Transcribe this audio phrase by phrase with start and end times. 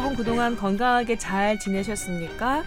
[0.00, 2.64] 여러분 그동안 건강하게 잘 지내셨습니까?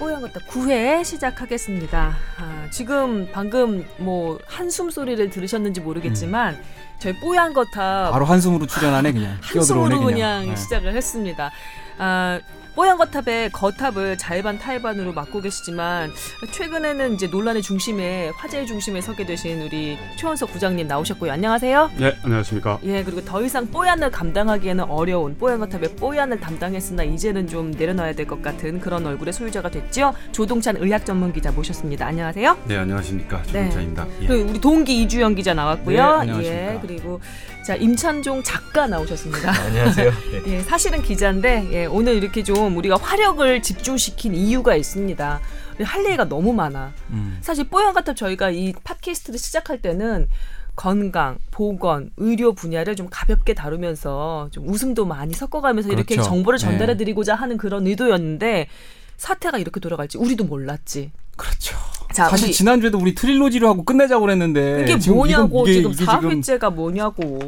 [0.00, 2.16] 뽀얀 것다 9회 시작하겠습니다.
[2.36, 6.60] 아, 지금 방금 뭐 한숨 소리를 들으셨는지 모르겠지만
[6.98, 10.56] 저희 뽀얀 거탑 바로 한숨으로 출연하네 그냥 한숨으로 끼어들어오네 그냥, 네.
[10.56, 11.52] 시작을 했습니다.
[11.98, 12.40] 아,
[12.74, 16.10] 뽀얀 거탑의 거탑을 자의반 타의반으로 맡고 계시지만
[16.50, 21.30] 최근에는 이제 논란의 중심에 화제의 중심에 서게 되신 우리 최원석 부장님 나오셨고요.
[21.30, 21.92] 안녕하세요.
[21.98, 22.80] 네, 안녕하십니까.
[22.82, 28.24] 예, 그리고 더 이상 뽀얀을 감당하기에는 어려운 뽀얀 거탑의 뽀얀을 담당했으나 이제는 좀 내려놔야 될
[28.26, 30.12] 것 같은 그런 얼굴의 소유자가 됐죠.
[30.32, 32.06] 조동찬 의학 전문 기자 모셨습니다.
[32.06, 32.58] 안녕하세요.
[32.64, 33.42] 네, 안녕하십니까.
[33.44, 33.52] 네.
[33.68, 34.06] 조동찬입니다.
[34.22, 34.26] 예.
[34.26, 35.96] 그리고 우리 동기 이주영 기자 나왔고요.
[35.96, 36.74] 네, 안녕하십니까.
[36.74, 37.20] 예, 그리고
[37.64, 39.50] 자 임찬종 작가 나오셨습니다.
[39.64, 40.12] 안녕하세요.
[40.48, 45.40] 예, 사실은 기자인데 예, 오늘 이렇게 좀 우리가 화력을 집중시킨 이유가 있습니다.
[45.82, 46.92] 할 얘기가 너무 많아.
[47.10, 47.38] 음.
[47.40, 50.28] 사실 뽀얀 같아 저희가 이 팟캐스트를 시작할 때는
[50.76, 56.28] 건강, 보건, 의료 분야를 좀 가볍게 다루면서 좀 웃음도 많이 섞어가면서 이렇게 그렇죠.
[56.28, 56.66] 정보를 네.
[56.66, 58.68] 전달해드리고자 하는 그런 의도였는데
[59.16, 61.12] 사태가 이렇게 돌아갈지 우리도 몰랐지.
[61.36, 61.76] 그렇죠.
[62.12, 66.04] 자, 사실 우리 지난주에도 우리 트릴로지로 하고 끝내자고 그랬는데 이게 지금 뭐냐고 이게, 지금 이게
[66.04, 67.38] 4회째가 뭐냐고.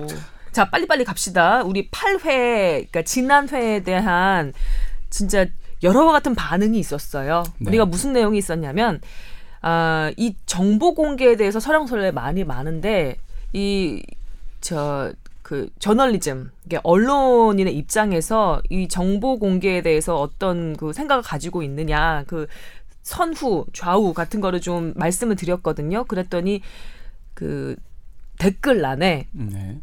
[0.52, 1.62] 자, 빨리빨리 갑시다.
[1.62, 4.52] 우리 8회, 그러니까 지난 회에 대한
[5.10, 5.46] 진짜
[5.82, 7.44] 여러와 같은 반응이 있었어요.
[7.58, 7.68] 네.
[7.68, 9.00] 우리가 무슨 내용이 있었냐면
[9.60, 13.18] 아, 이 정보 공개에 대해서 설왕설래 많이 많은데
[13.52, 14.02] 이
[14.66, 15.12] 저
[15.46, 22.48] 그 저널리즘, 이게 언론인의 입장에서 이 정보 공개에 대해서 어떤 그 생각을 가지고 있느냐, 그
[23.02, 26.02] 선후, 좌우 같은 거를 좀 말씀을 드렸거든요.
[26.02, 26.62] 그랬더니
[27.34, 27.76] 그
[28.40, 29.80] 댓글란에 네.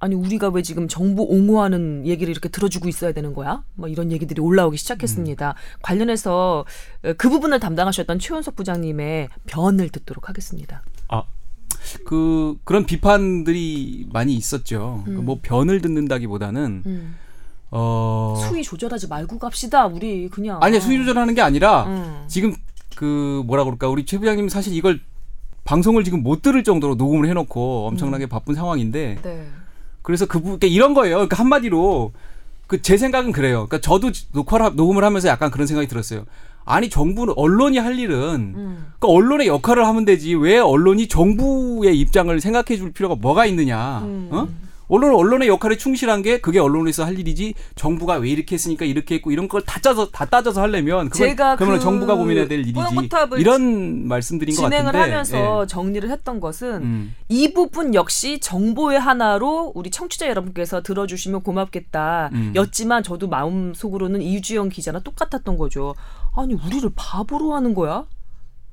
[0.00, 3.64] 아니 우리가 왜 지금 정보 옹호하는 얘기를 이렇게 들어주고 있어야 되는 거야?
[3.76, 5.54] 뭐 이런 얘기들이 올라오기 시작했습니다.
[5.80, 6.66] 관련해서
[7.04, 10.82] 어, 그 부분을 담당하셨던 최원석 부장님의 변을 듣도록 하겠습니다.
[11.08, 11.22] 아,
[12.04, 15.04] 그 그런 비판들이 많이 있었죠.
[15.06, 15.16] 음.
[15.24, 17.16] 그뭐 변을 듣는다기보다는 음.
[17.70, 19.86] 어 수위 조절하지 말고 갑시다.
[19.86, 22.24] 우리 그냥 아니 수위 조절하는 게 아니라 음.
[22.28, 22.54] 지금
[22.96, 25.00] 그 뭐라 그럴까 우리 최 부장님 사실 이걸
[25.64, 29.46] 방송을 지금 못 들을 정도로 녹음을 해놓고 엄청나게 바쁜 상황인데 네.
[30.02, 31.16] 그래서 그 부, 그러니까 이런 거예요.
[31.16, 32.12] 그러니까 한마디로
[32.66, 33.66] 그 제 생각은 그래요.
[33.66, 36.24] 그러니까 저도 녹화를 하- 녹음을 하면서 약간 그런 생각이 들었어요.
[36.70, 38.16] 아니 정부는 언론이 할 일은
[38.56, 38.86] 음.
[38.98, 44.00] 그러니까 언론의 역할을 하면 되지 왜 언론이 정부의 입장을 생각해 줄 필요가 뭐가 있느냐.
[44.00, 44.28] 음.
[44.30, 44.48] 어?
[44.90, 49.30] 언론은 언론의 역할에 충실한 게 그게 언론에서 할 일이지 정부가 왜 이렇게 했으니까 이렇게 했고
[49.30, 52.74] 이런 걸 다 짜서 다 따져서 하려면 그건 제가 그러면 그 정부가 고민해야 될 일이지
[53.38, 55.66] 이런 말씀드린 것 진행을 같은데 하면서 예.
[55.68, 57.14] 정리를 했던 것은 음.
[57.28, 62.30] 이 부분 역시 정보의 하나로 우리 청취자 여러분께서 들어주시면 고맙겠다.
[62.32, 62.52] 음.
[62.56, 65.94] 였지만 저도 마음 속으로는 이주영 기자나 똑같았던 거죠.
[66.34, 68.06] 아니 우리를 바보로 하는 거야?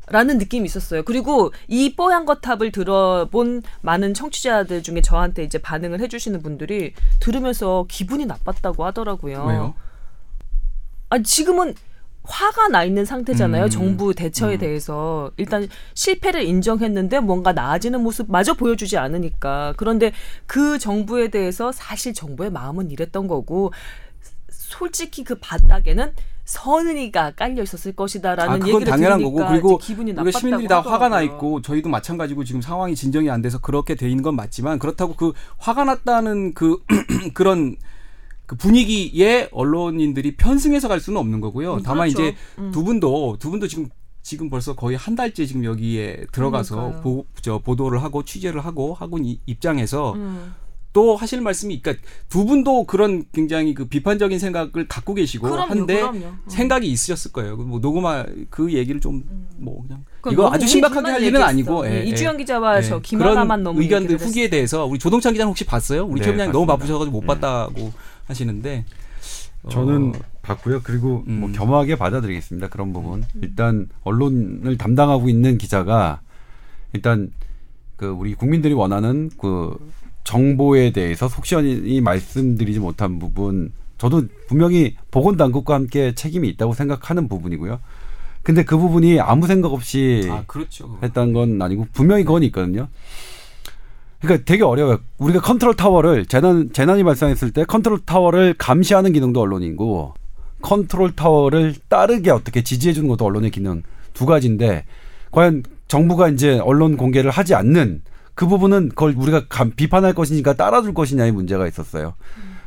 [0.09, 1.03] 라는 느낌이 있었어요.
[1.03, 8.25] 그리고 이 뽀얀 거탑을 들어본 많은 청취자들 중에 저한테 이제 반응을 해주시는 분들이 들으면서 기분이
[8.25, 9.45] 나빴다고 하더라고요.
[9.45, 9.73] 왜요?
[11.09, 11.75] 아니 지금은
[12.23, 13.65] 화가 나 있는 상태잖아요.
[13.65, 13.69] 음.
[13.69, 14.59] 정부 대처에 음.
[14.59, 20.11] 대해서 일단 실패를 인정했는데 뭔가 나아지는 모습 마저 보여주지 않으니까 그런데
[20.45, 23.71] 그 정부에 대해서 사실 정부의 마음은 이랬던 거고
[24.49, 26.13] 솔직히 그 바닥에는
[26.47, 31.09] 선의가 깔려 있었을 것이다라는 아, 그건 얘기를 당연한 거고 그리고 기분이 우리가 시민들이 다 화가
[31.09, 31.35] 나 하더라고요.
[31.35, 35.33] 있고 저희도 마찬가지고 지금 상황이 진정이 안 돼서 그렇게 돼 있는 건 맞지만 그렇다고 그
[35.57, 36.77] 화가 났다는 그
[37.35, 37.75] 그런
[38.45, 41.75] 그 분위기에 언론인들이 편승해서 갈 수는 없는 거고요.
[41.75, 42.29] 음, 다만 그렇죠.
[42.29, 42.71] 이제 음.
[42.71, 43.89] 두 분도 두 분도 지금
[44.21, 47.01] 지금 벌써 거의 한 달째 지금 여기에 들어가서 그러니까요.
[47.01, 50.53] 보, 저 보도를 하고 취재를 하고 하고 이 입장에서 음.
[50.97, 55.95] 또 하실 말씀이 그러니까 두 분도 그런 굉장히 그 비판적인 생각을 갖고 계시고 그럼요, 한데
[55.97, 56.25] 그럼요.
[56.25, 56.39] 음.
[56.47, 57.55] 생각이 있으셨을 거예요.
[57.55, 59.23] 뭐 녹음할 그 얘기를 좀
[59.57, 61.41] 뭐 그냥 이거 아주 심각하게 할 일은.
[61.41, 62.37] 아니고 네, 예, 이주영 예.
[62.37, 66.05] 기자와 예, 저 김하나만 너무 의견들 후기에 대해서 우리 조동찬 기자는 혹시 봤어요?
[66.05, 66.65] 우리 네, 최 부장님 너무.
[66.65, 67.27] 바쁘셔가지고 못 네.
[67.27, 67.91] 봤다고
[68.25, 68.85] 하시는데
[69.63, 70.81] 어, 저는 봤고요.
[70.83, 71.53] 그리고 뭐 음.
[71.53, 72.69] 겸허하게 받아들이겠습니다.
[72.69, 73.23] 그런 부분.
[73.41, 76.21] 일단 언론을 담당하고 있는 기자가
[76.93, 77.31] 일단
[77.95, 79.75] 그 우리 국민들이 원하는 그
[80.27, 87.79] 정보에 대해서 속 시원히 말씀드리지 못한 부분 저도 분명히 보건당국과 함께 책임이 있다고 생각하는 부분이고요.
[88.43, 90.99] 근데 그 부분이 아무 생각 없이 아 그렇죠.
[91.01, 92.89] 했다는 건 아니고 분명히 그건 있거든요.
[94.19, 94.99] 그러니까 되게 어려워요.
[95.17, 100.13] 우리가 컨트롤 타워를 재난 재난이 발생했을 때 컨트롤 타워를 감시하는 기능도 언론이고
[100.61, 103.81] 컨트롤 타워를 따르게 어떻게 지지해 주는 것도 언론의 기능
[104.13, 104.83] 두 가지인데
[105.31, 108.01] 과연 정부가 이제 언론 공개를 하지 않는
[108.37, 112.13] 그 부분은 그걸 우리가 감- 비판할 것이니까 따라줄 것이냐의 문제가 있었어요.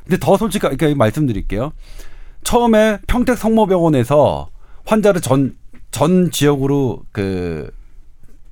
[0.02, 1.72] 근데 더 솔직하게 말씀드릴게요.
[2.42, 4.50] 처음에 평택 성모병원에서
[4.84, 5.56] 환자를 전,
[5.92, 7.70] 전 지역으로 그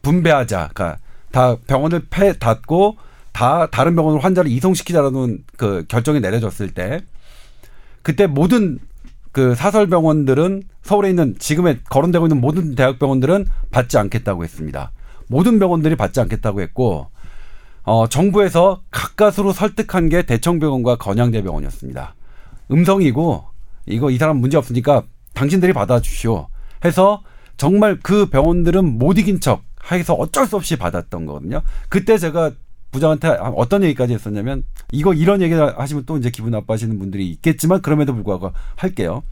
[0.03, 0.71] 분배하자.
[0.73, 0.99] 그러니까
[1.33, 2.97] 다 병원을 폐 닫고
[3.33, 7.01] 다 다른 병원으로 환자를 이송시키자라는 그 결정이 내려졌을 때
[8.03, 8.79] 그때 모든
[9.33, 14.93] 그 사설 병원들은 서울에 있는 지금에 거론되고 있는 모든 대학 병원들은 받지 않겠다고 했습니다.
[15.29, 17.11] 모든 병원들이 받지 않겠다고 했고
[17.85, 22.15] 어, 정부에서 가까스로 설득한 게 대청병원과 건양대병원이었습니다.
[22.71, 23.45] 음성이고
[23.87, 25.05] 이거 이 사람 문제 없으니까
[25.35, 26.49] 당신들이 받아주시오
[26.85, 27.23] 해서
[27.57, 31.63] 정말 그 병원들은 못 이긴 척 해서 어쩔 수 없이 받았던 거거든요.
[31.89, 32.53] 그때 제가
[32.91, 38.15] 부장한테 어떤 얘기까지 했었냐면 이거 이런 얘기를 하시면 또 이제 기분 나빠하시는 분들이 있겠지만 그럼에도
[38.15, 39.23] 불구하고 할게요.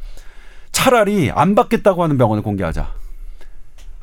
[0.73, 3.06] 차라리 안 받겠다고 하는 병원을 공개하자.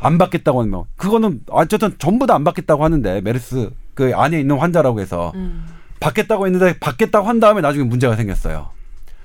[0.03, 0.87] 안 받겠다고 병원.
[0.97, 5.65] 그거는 어쨌든 전부 다 안 받겠다고 하는데 메르스 그 안에 있는 환자라고 해서 음.
[5.99, 8.69] 받겠다고 했는데 받겠다고 한 다음에 나중에 문제가 생겼어요.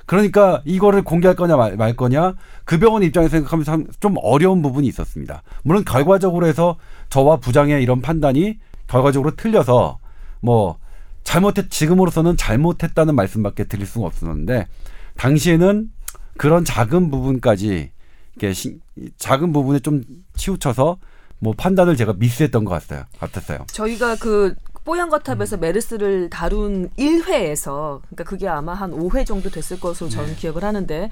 [0.06, 2.34] 그러니까 이거를 공개할 거냐 말, 말 거냐
[2.64, 5.42] 그 병원 입장에서 생각하면 참 좀 어려운 부분이 있었습니다.
[5.64, 6.76] 물론 결과적으로 해서
[7.10, 9.98] 저와 부장의 이런 판단이 결과적으로 틀려서
[10.40, 10.78] 뭐
[11.24, 14.66] 잘못했 지금으로서는 잘못했다는 말씀밖에 드릴 수가 없었는데
[15.16, 15.90] 당시에는
[16.38, 17.90] 그런 작은 부분까지
[18.36, 18.78] 이렇게 시,
[19.16, 20.02] 작은 부분에 좀
[20.36, 20.98] 치우쳐서
[21.40, 23.04] 뭐 판단을 제가 미스했던 것 같아요.
[23.18, 23.64] 같았어요.
[23.68, 24.54] 저희가 그
[24.84, 30.64] 뽀얀 거탑에서 메르스를 다룬 1회에서 그러니까 그게 아마 한 5회 정도 됐을 것으로 저는 기억을
[30.64, 31.10] 하는데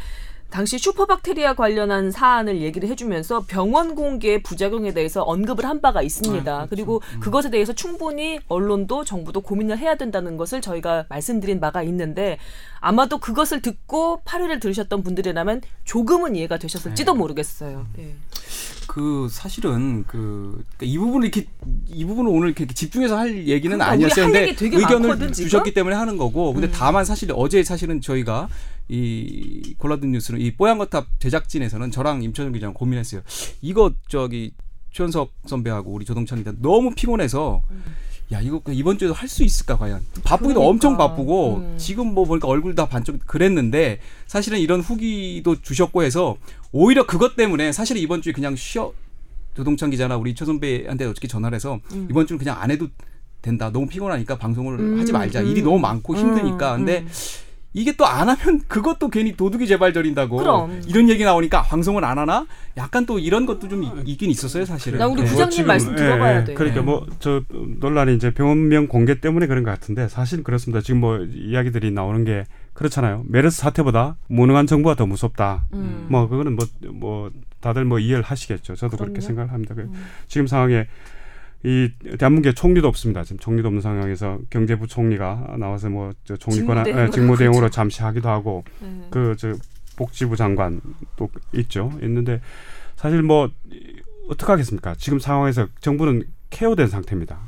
[0.50, 6.66] 당시 슈퍼박테리아 관련한 사안을 얘기를 해주면서 병원 공개의 부작용에 대해서 언급을 한 바가 있습니다.
[6.70, 12.38] 그리고 그것에 대해서 충분히 언론도 정부도 고민을 해야 된다는 것을 저희가 말씀드린 바가 있는데
[12.80, 17.86] 아마도 그것을 듣고 8회를 들으셨던 분들이라면 조금은 이해가 되셨을지도 모르겠어요.
[17.98, 18.14] 예.
[18.86, 21.46] 그 사실은 그 이 부분을 이렇게
[21.88, 24.26] 이 부분을 오늘 이렇게 집중해서 할 얘기는 그러니까 아니었어요.
[24.26, 25.32] 근데 의견을 많거든?
[25.32, 26.52] 주셨기 때문에 하는 거고.
[26.52, 26.72] 근데 음.
[26.74, 28.48] 다만 사실 어제 사실은 저희가
[28.88, 33.22] 이 골라든 뉴스는 이 뽀얀거탑 제작진에서는 저랑 임천영 기자랑 고민했어요.
[33.62, 34.52] 이거 저기
[34.92, 37.62] 최현석 선배하고 우리 조동찬 기자 너무 피곤해서
[38.32, 40.68] 야 이거 이번 주에도 할 수 있을까 과연 바쁘기도 그러니까.
[40.70, 41.74] 엄청 바쁘고 음.
[41.78, 46.36] 지금 뭐 보니까 얼굴 다 반쪽 그랬는데 사실은 이런 후기도 주셨고 해서
[46.72, 48.92] 오히려 그것 때문에 사실은 이번 주에 그냥 쉬어
[49.54, 52.06] 조동찬 기자나 우리 최 선배한테 어떻게 전화를 해서 음.
[52.10, 52.88] 이번 주는 그냥 안 해도
[53.42, 55.46] 된다 너무 피곤하니까 방송을 음, 하지 말자 음.
[55.46, 57.08] 일이 너무 많고 힘드니까 음, 근데 음.
[57.76, 60.80] 이게 또 안 하면 그것도 괜히 도둑이 재발절인다고 그럼.
[60.88, 62.46] 이런 얘기 나오니까 방송을 안 하나
[62.78, 65.28] 약간 또 이런 것도 좀 이- 있긴 있었어요 사실은 나 우리 네.
[65.28, 66.54] 부장님 지금, 말씀 들어봐야 돼.
[66.54, 66.86] 그러니까 네.
[66.86, 67.42] 뭐저
[67.80, 70.80] 논란이 이제 병원명 공개 때문에 그런 것 같은데 사실 그렇습니다.
[70.80, 73.24] 지금 뭐 이야기들이 나오는 게 그렇잖아요.
[73.28, 75.64] 메르스 사태보다 무능한 정부가 더 무섭다.
[75.74, 76.06] 음.
[76.08, 76.56] 뭐 그거는
[77.00, 77.30] 뭐뭐
[77.60, 78.74] 다들 뭐 이해를 하시겠죠.
[78.74, 79.26] 저도 그렇게 그럼요.
[79.26, 79.74] 생각을 합니다.
[79.74, 79.92] 그 음.
[80.28, 80.86] 지금 상황에
[81.64, 83.24] 이 대한민국에 총리도 없습니다.
[83.24, 87.74] 지금 총리도 없는 상황에서 경제부 총리가 나와서 뭐 저 총리 권한 직무대행으로 예, 직무대행으로 그렇죠.
[87.74, 89.06] 잠시 하기도 하고 음.
[89.10, 89.54] 그저
[89.96, 90.80] 복지부 장관
[91.16, 91.90] 또 있죠.
[92.02, 92.40] 있는데
[92.96, 93.50] 사실 뭐
[94.28, 94.94] 어떻게 하겠습니까?
[94.96, 97.38] 지금 상황에서 정부는 케어된 상태입니다.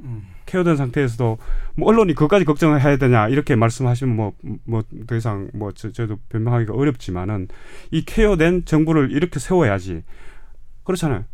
[0.00, 0.22] 음.
[0.46, 1.38] 케어된 상태에서도
[1.76, 4.32] 뭐 언론이 그것까지 걱정을 해야 되냐 이렇게 말씀하시면 뭐
[4.64, 7.48] 뭐 더 이상 뭐 저, 저도 변명하기가 어렵지만은
[7.90, 10.02] 이 케어된 정부를 이렇게 세워야지
[10.84, 11.24] 그렇잖아요.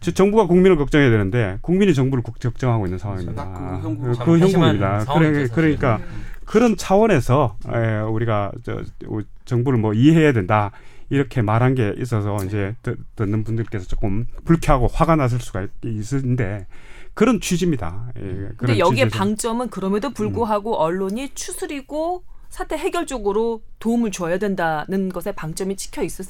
[0.00, 3.80] 저 정부가 국민을 걱정해야 되는데 국민이 정부를 국- 걱정하고 있는 상황입니다.
[3.82, 4.02] 형국.
[4.10, 5.04] 그참 형국입니다.
[5.18, 5.48] 그래.
[5.48, 6.00] 그러니까
[6.44, 10.70] 그런 차원에서 에, 우리가 저, 우- 정부를 뭐 이해해야 된다
[11.08, 16.66] 이렇게 말한 게 있어서 이제 듣, 듣는 분들께서 조금 불쾌하고 화가 났을 수가 있- 있는데
[17.14, 18.12] 그런 취지입니다.
[18.18, 19.18] 예, 근데 그런 여기에 취지에서.
[19.18, 26.26] 방점은 그럼에도 불구하고 언론이 추스리고 사태 해결 쪽으로 도움을 줘야 된다는 것에 방점이 찍혀 있었,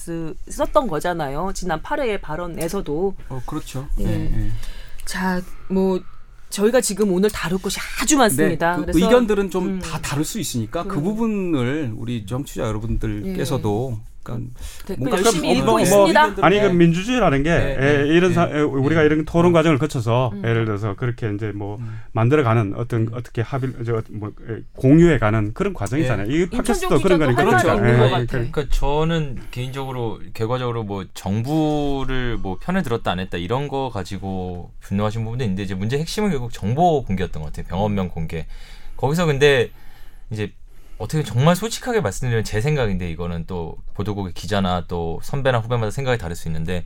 [0.48, 1.52] 있었던 거잖아요.
[1.54, 3.14] 지난 8회의 발언에서도.
[3.28, 4.04] 어 그렇죠 예.
[4.04, 4.50] 네, 네.
[5.04, 6.00] 자, 뭐
[6.50, 8.76] 저희가 지금 오늘 다룰 것이 아주 많습니다.
[8.78, 9.78] 네, 그 의견들은 좀 음.
[9.80, 11.04] 다 다를 수 있으니까 그 그럼.
[11.04, 13.98] 부분을 우리 정치자 여러분들께서도
[14.34, 16.20] 그러니까 뭔가 열심히 좀 읽고 뭐- 있습니다.
[16.20, 16.72] 의견들은 아니 그 네.
[16.72, 18.34] 민주주의라는 게 네, 에, 네, 이런 네.
[18.34, 20.42] 사, 에, 우리가 이런 토론 과정을 거쳐서 음.
[20.44, 22.00] 예를 들어서 그렇게 이제 뭐 음.
[22.12, 24.32] 만들어가는 어떤 어떻게 합의 저뭐
[24.74, 26.30] 공유해가는 그런 과정이잖아요.
[26.30, 27.44] 이 팟캐스트도 그런 거니까.
[27.44, 34.72] 그러니까 그러니까 저는 개인적으로 결과적으로 뭐 정부를 뭐 편을 들었다 안 했다 이런 거 가지고
[34.80, 37.66] 분노하신 부분도 있는데 이제 문제 핵심은 결국 정보 공개였던 것 같아요.
[37.68, 38.46] 병원명 공개.
[38.96, 39.70] 거기서 근데
[40.30, 40.52] 이제
[40.98, 46.34] 어떻게 정말 솔직하게 말씀드리면 제 생각인데 이거는 또 보도국의 기자나 또 선배나 후배마다 생각이 다를
[46.36, 46.84] 수 있는데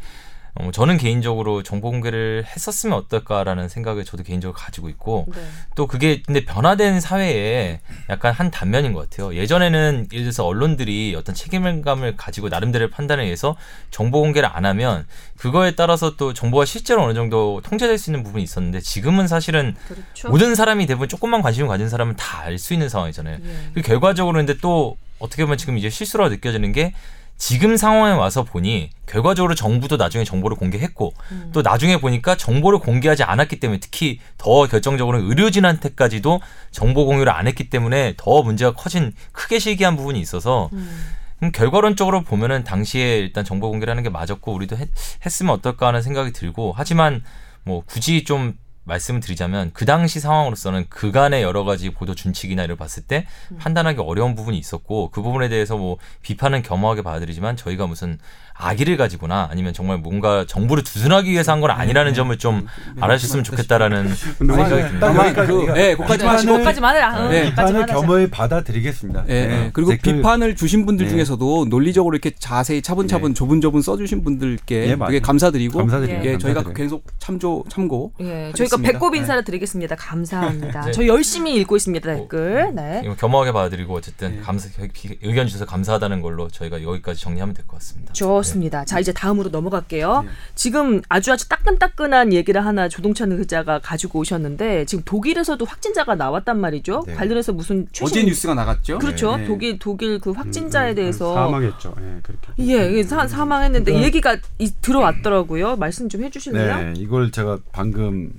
[0.54, 5.40] 어, 저는 개인적으로 정보 공개를 했었으면 어떨까라는 생각을 저도 개인적으로 가지고 있고 네.
[5.76, 9.35] 또 그게 근데 변화된 사회에 약간 한 단면인 것 같아요.
[9.35, 13.57] 예전에는 예를 들어서 언론들이 어떤 책임감을 가지고 나름대로의 판단에 의해서
[13.90, 18.42] 정보 공개를 안 하면 그거에 따라서 또 정보가 실제로 어느 정도 통제될 수 있는 부분이
[18.42, 20.28] 있었는데 지금은 사실은 그렇죠.
[20.30, 23.38] 모든 사람이 대부분 조금만 관심을 가진 사람은 다 알 수 있는 상황이잖아요.
[23.45, 23.71] 예.
[23.75, 26.95] 그 결과적으로 근데 또 어떻게 보면 지금 이제 실수라고 느껴지는 게
[27.40, 31.14] 지금 상황에 와서 보니 결과적으로 정부도 나중에 정보를 공개했고
[31.52, 36.38] 또 나중에 보니까 정보를 공개하지 않았기 때문에 특히 더 결정적으로 의료진한테까지도
[36.70, 42.62] 정보 공유를 안 했기 때문에 더 문제가 커진 크게 시기한 부분이 있어서 음, 결과론적으로 보면은
[42.62, 44.90] 당시에 일단 정보 공개를 하는 게 맞았고 우리도 했,
[45.25, 47.25] 했으면 어떨까 하는 생각이 들고 하지만
[47.64, 48.52] 뭐 굳이 좀
[48.90, 53.26] 말씀을 드리자면 그 당시 상황으로서는 그간의 여러 가지 보도 준칙이나 이를 봤을 때
[53.59, 58.18] 판단하기 어려운 부분이 있었고 그 부분에 대해서 뭐 비판은 겸허하게 받아들이지만 저희가 무슨
[58.60, 62.66] 악의를 가지거나 아니면 정말 뭔가 정부를 두둔하기 위해서 한 건 아니라는 점을 좀
[63.00, 64.98] 알아주셨으면 좋겠다라는 생각이 듭니다.
[65.00, 67.24] 다만 그 이거 예, 그까지 마시고 거기까지만 해라.
[67.26, 67.44] 응, 네.
[67.50, 67.86] 비판을.
[67.86, 69.24] 겸허히 받아들이겠습니다.
[69.28, 69.64] 예, 네.
[69.66, 69.70] 예.
[69.72, 71.10] 그리고 댓글- 비판을 주신 분들 네.
[71.10, 74.96] 중에서도 논리적으로 이렇게 자세히 차분차분 조분조분 써주신 분들께 예.
[74.96, 76.24] 되게 감사드리고 감사드립니다.
[76.30, 76.62] 예, 저희가.
[76.72, 78.92] 계속 참조 참고 예, 저희가 하겠습니다.
[78.92, 79.96] 배꼽 인사를 드리겠습니다.
[79.96, 80.80] 감사합니다.
[80.86, 80.92] 네.
[80.92, 82.70] 저희 열심히 읽고 있습니다 댓글.
[82.74, 83.02] 네.
[83.04, 87.78] 이거 겸허하게 받아들이고 어쨌든 감사 비- 의견 주셔서 감사하다는 걸로 저희가 여기까지 정리하면 될 것
[87.78, 88.12] 같습니다.
[88.12, 88.50] 좋습니다.
[88.85, 90.23] 자 이제 다음으로 넘어갈게요.
[90.23, 90.30] 네.
[90.54, 97.04] 지금 아주 아주 따끈따끈한 얘기를 하나 조동찬 기자가 가지고 오셨는데 지금 독일에서도 확진자가 나왔단 말이죠.
[97.07, 97.14] 네.
[97.14, 98.99] 관련해서 무슨 최신 어제 뉴스가 나갔죠.
[98.99, 99.37] 그렇죠.
[99.37, 99.47] 네.
[99.47, 101.95] 독일 독일 그 음, 확진자에 대해서 사망했죠.
[101.99, 102.52] 예, 그렇게.
[102.61, 105.76] 예, 이게 사, 사망했는데 이 얘기가 이, 들어왔더라고요.
[105.76, 106.76] 말씀 좀 해주실래요?
[106.76, 108.33] 네, 이걸 제가 방금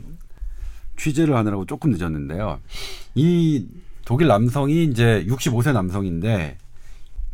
[0.98, 2.60] 취재를 하느라고 조금 늦었는데요.
[3.16, 3.66] 이
[4.06, 6.58] 독일 남성이 이제 65세 남성인데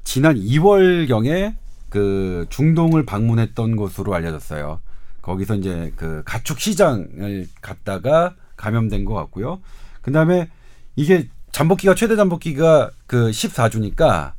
[0.03, 1.55] 지난 2월 경에
[1.89, 4.79] 그 중동을 방문했던 것으로 알려졌어요.
[5.21, 9.59] 거기서 이제 그 가축 시장을 갔다가 감염된 것 같고요.
[10.01, 10.49] 그 다음에
[10.95, 14.33] 이게 잠복기가 최대 잠복기가 그 14주니까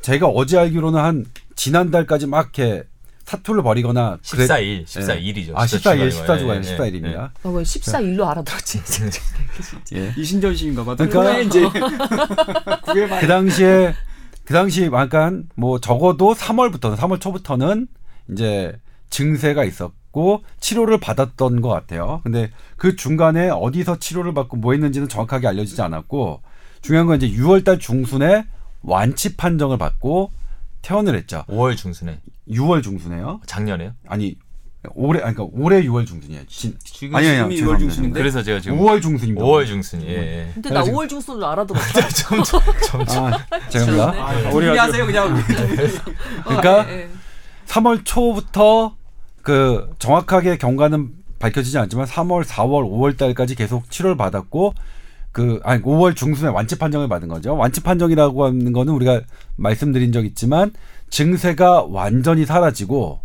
[0.00, 1.24] 제가 어제 알기로는 한
[1.56, 2.84] 지난달까지 막 이렇게
[3.24, 5.52] 사투를 벌이거나 그랬- 14일, 14일이죠.
[5.54, 7.30] 아, 14일, 14주가 아니라 14일입니다.
[7.44, 8.80] 어, 왜 14일로 알아들었지?
[9.94, 10.12] 예.
[10.16, 10.96] 이신전 씨인가 봐.
[10.96, 11.62] 그러니까- 이제
[13.20, 13.94] 그 당시에
[14.44, 17.88] 그 당시 약간 뭐 적어도 3월부터는 3월 초부터는
[18.32, 18.78] 이제
[19.10, 22.20] 증세가 있었고 치료를 받았던 것 같아요.
[22.22, 26.42] 근데 그 중간에 어디서 치료를 받고 뭐 했는지는 정확하게 알려지지 않았고
[26.82, 28.46] 중요한 건 이제 6월달 중순에
[28.82, 30.30] 완치 판정을 받고
[30.82, 31.44] 퇴원을 했죠.
[31.48, 33.40] 5월 중순에 6월 중순에요.
[33.46, 33.92] 작년에요.
[34.08, 34.36] 아니
[34.94, 36.42] 올해 아니 그러니까 올해 6월 중순이에요.
[36.48, 38.18] 진, 지금 아니 아니 지금이 6월 중순인데?
[38.18, 39.44] 그래서 제가 지금 5월 중순입니다.
[39.44, 40.02] 5월 중순.
[40.02, 40.08] 예.
[40.08, 40.50] 예.
[40.54, 42.08] 근데 나 5월 중순으로 알아들었어.
[42.08, 42.60] 점점
[43.70, 44.50] 점점 아?
[44.52, 45.36] 우리 하세요 그냥.
[46.44, 47.08] 그러니까 예, 예.
[47.66, 48.96] 3월 초부터
[49.42, 54.74] 그 정확하게 경과는 밝혀지지 않지만 3월, 4월, 5월 달까지 계속 치료를 받았고
[55.32, 57.54] 그 아니 5월 중순에 완치 판정을 받은 거죠.
[57.54, 59.20] 완치 판정이라고 하는 거는 우리가
[59.56, 60.72] 말씀드린 적 있지만
[61.10, 63.20] 증세가 완전히 사라지고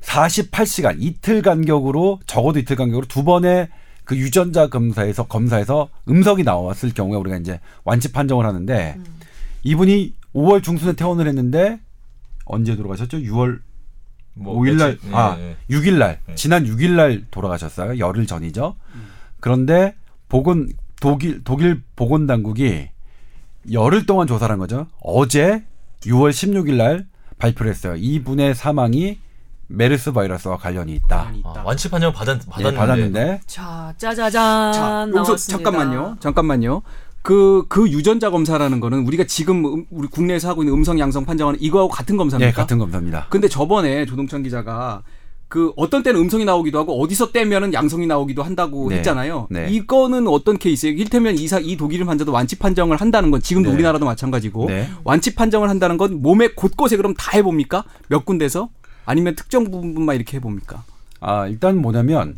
[0.00, 3.68] 48시간 이틀 간격으로 적어도 이틀 간격으로 두 번의
[4.04, 8.96] 그 유전자 검사에서 검사에서 음성이 나왔을 경우에 우리가 이제 완치 판정을 하는데
[9.64, 11.80] 이분이 5월 중순에 퇴원을 했는데
[12.44, 13.18] 언제 돌아가셨죠?
[13.18, 13.60] 6월
[14.34, 15.56] 뭐 5일 날, 며칠- 예, 아, 예.
[15.68, 16.34] 6일 날, 네.
[16.36, 17.98] 지난 6일 날 돌아가셨어요.
[17.98, 18.76] 열흘 전이죠.
[19.40, 19.94] 그런데
[20.28, 20.68] 보건,
[21.00, 22.88] 독일, 독일 보건 당국이
[23.72, 24.86] 열흘 동안 조사를 한 거죠.
[25.00, 25.64] 어제
[26.02, 27.06] 6월 16일 날
[27.38, 27.96] 발표를 했어요.
[27.96, 29.18] 이분의 사망이
[29.68, 31.30] 메르스 바이러스와 관련이 있다.
[31.44, 35.36] 아, 완치 판정 받았 예, 받았는데, 받았는데 자, 짜자잔 자, 여기서.
[35.36, 36.16] 잠깐만요.
[36.20, 36.82] 잠깐만요.
[37.22, 41.60] 그, 그 유전자 검사라는 거는 우리가 지금 음- 우리 국내에서 하고 있는 음성 양성 판정하는
[41.60, 42.48] 이거하고 같은 검사입니까?
[42.48, 43.26] 예, 같은 검사입니다.
[43.28, 45.02] 근데 저번에 조동찬 기자가
[45.48, 48.96] 그 어떤 때는 음성이 나오기도 하고 어디서 떼면은 양성이 나오기도 한다고 네.
[48.96, 49.48] 했잖아요.
[49.50, 49.66] 네.
[49.70, 50.94] 이거는 어떤 케이스예요?
[50.94, 53.74] 일테면 이사 이 독일 환자도 완치 판정을 한다는 건 지금도 네.
[53.74, 54.88] 우리나라도 마찬가지고 네.
[55.04, 57.84] 완치 판정을 한다는 건 몸에 곳곳에 그럼 다 해봅니까?
[58.08, 58.68] 몇 군데서
[59.08, 60.84] 아니면 특정 부분만 이렇게 해봅니까?
[61.20, 62.36] 아, 일단 뭐냐면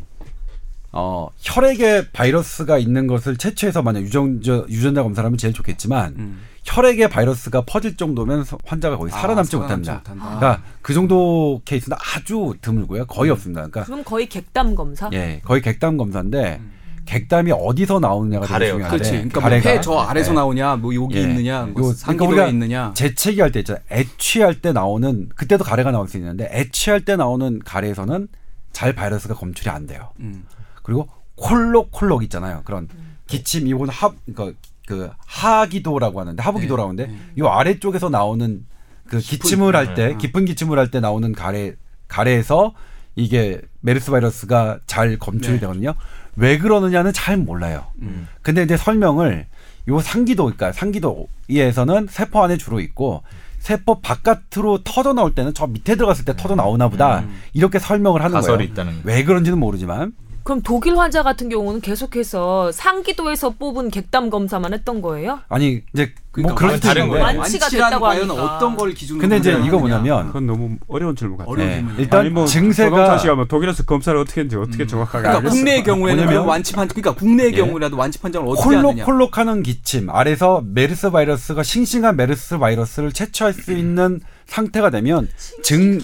[0.92, 6.40] 어, 혈액에 바이러스가 있는 것을 채취해서 만약 유전자 유전자 검사를 하면 제일 좋겠지만 음.
[6.64, 9.94] 혈액에 바이러스가 퍼질 정도면 서- 환자가 거의 살아남지 아, 못합니다.
[9.94, 10.24] 못한다.
[10.38, 13.06] 그러니까 그 정도 케이스는 아주 드물고요.
[13.06, 13.62] 거의 없습니다.
[13.62, 15.10] 그러니까 그럼 거의 객담 검사?
[15.12, 16.60] 예, 거의 객담 검사인데
[17.04, 18.72] 객담이 어디서 나오느냐가 되게 가래요.
[18.74, 19.10] 중요한데 그렇지.
[19.12, 19.68] 그러니까 가래가.
[19.68, 20.34] 뭐폐저 아래서 예.
[20.34, 21.22] 나오냐, 뭐 여기 예.
[21.22, 22.92] 있느냐, 뭐 요- 상기도에 그러니까 있느냐.
[22.94, 23.82] 재채기 할 때 있잖아요.
[23.90, 28.28] 애취할 때 나오는 그때도 가래가 나올 수 있는데 애취할 때 나오는 가래에서는
[28.72, 30.10] 잘 바이러스가 검출이 안 돼요.
[30.20, 30.44] 음.
[30.82, 32.62] 그리고 콜록콜록 있잖아요.
[32.64, 32.88] 그런
[33.26, 38.64] 기침 이건 하 그러니까 그 하기도라고 하는데 하부기도라고 하는데 이 아래쪽에서 나오는
[39.08, 41.72] 그 기침을 할 때 깊은 기침을 할 때 나오는 가래
[42.08, 42.74] 가래에서
[43.16, 45.60] 이게 메르스 바이러스가 잘 검출이 네.
[45.60, 45.94] 되거든요.
[46.40, 47.84] 왜 그러느냐는 잘 몰라요.
[48.00, 48.26] 음.
[48.40, 49.46] 근데 이제 설명을
[49.88, 53.22] 요 상기도 그러니까 상기도에서는 세포 안에 주로 있고
[53.58, 58.40] 세포 바깥으로 터져 나올 때는 저 밑에 들어갔을 때 터져 나오나 보다 이렇게 설명을 하는
[58.40, 58.60] 거예요.
[58.62, 59.00] 있다는 거.
[59.04, 65.40] 왜 그런지는 모르지만 그럼 독일 환자 같은 경우는 계속해서 상기도에서 뽑은 객담 검사만 했던 거예요?
[65.48, 67.24] 아니 이제 뭐 그러니까 그럴 수도 다른 거예요.
[67.38, 68.56] 완치가 됐다고 하니까.
[68.56, 69.78] 어떤 걸 기준으로 근데 이제 이거.
[69.78, 71.54] 뭐냐면 그건 너무 어려운 질문 같아요.
[71.56, 71.84] 네.
[71.98, 75.56] 일단 아니 뭐 증세가 씨가 뭐 독일에서 검사를 어떻게 했는지 어떻게 정확하게 그러니까 알겠어요.
[75.58, 77.56] 국내의 경우에는 뭐냐면- 그 완치 판 그러니까 국내의 예.
[77.56, 79.04] 경우라도 완치 판정을 어떻게 하느냐.
[79.04, 85.28] 콜록콜록하는 기침 아래서 메르스 바이러스가 싱싱한 메르스 바이러스를 채취할 수 있는 상태가 되면
[85.62, 86.00] 증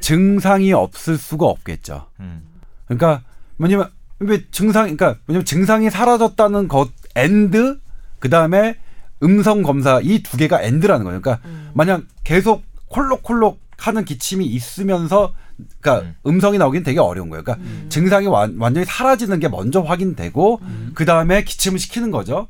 [0.00, 2.06] 증상이 없을 수가 없겠죠.
[2.20, 2.42] 음.
[2.86, 3.22] 그러니까
[3.56, 7.78] 뭐냐면 왜 증상 그러니까 뭐냐면 증상이 사라졌다는 것 and
[8.18, 8.76] 그다음에
[9.22, 11.20] 음성 검사 이 두 개가 and라는 거예요.
[11.20, 15.34] 그러니까 만약 계속 콜록콜록 하는 기침이 있으면서
[15.80, 16.40] 그러니까 음.
[16.40, 17.42] 성이 나오기는 되게 어려운 거예요.
[17.44, 20.60] 그러니까 증상이 완, 완전히 사라지는 게 먼저 확인되고
[20.94, 22.48] 그다음에 기침을 시키는 거죠.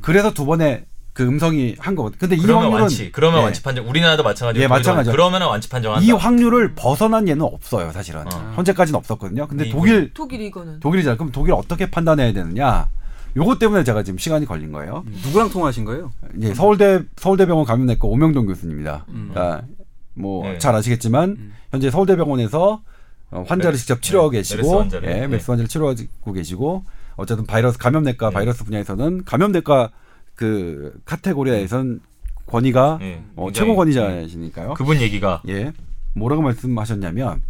[0.00, 0.84] 그래서 두 번의
[1.16, 2.18] 그 음성이 한 거거든요.
[2.20, 3.10] 근데 이 그러면 확률은 완치.
[3.10, 3.88] 그러면 예, 완치 판정.
[3.88, 4.62] 우리나라도 마찬가지고.
[4.62, 5.12] 예, 마찬가지죠.
[5.12, 6.04] 그러면 완치 판정한다.
[6.04, 8.20] 이 확률을 벗어난 예는 없어요, 사실은.
[8.30, 8.52] 어.
[8.54, 9.46] 현재까지는 없었거든요.
[9.48, 10.78] 근데 이- 독일 독일 이거는.
[10.80, 11.16] 독일이잖아요.
[11.16, 12.88] 그럼 독일 어떻게 판단해야 되느냐?
[13.34, 15.04] 요것 때문에 제가 지금 시간이 걸린 거예요.
[15.24, 16.12] 누구랑 통화하신 거예요?
[16.36, 19.06] 이제 서울대 서울대병원 감염내과 오명동 교수님입니다.
[19.08, 19.30] 음.
[19.32, 19.64] 그러니까
[20.12, 20.58] 뭐 네.
[20.58, 21.54] 잘 아시겠지만 음.
[21.70, 22.82] 현재 서울대병원에서
[23.30, 25.08] 어, 환자를 메르스- 직접 치료하고 네, 계시고, 메르스 환자를.
[25.08, 25.26] 예, 네.
[25.28, 26.84] 메르스 환자를 치료하고 계시고,
[27.16, 28.34] 어쨌든 바이러스 감염내과 네.
[28.34, 29.90] 바이러스 분야에서는 감염내과
[30.36, 32.00] 그 카테고리에선
[32.46, 34.74] 권위가 예, 어, 최고 권위자이시니까요.
[34.74, 35.72] 그분 얘기가 예.
[36.14, 37.42] 뭐라고 말씀하셨냐면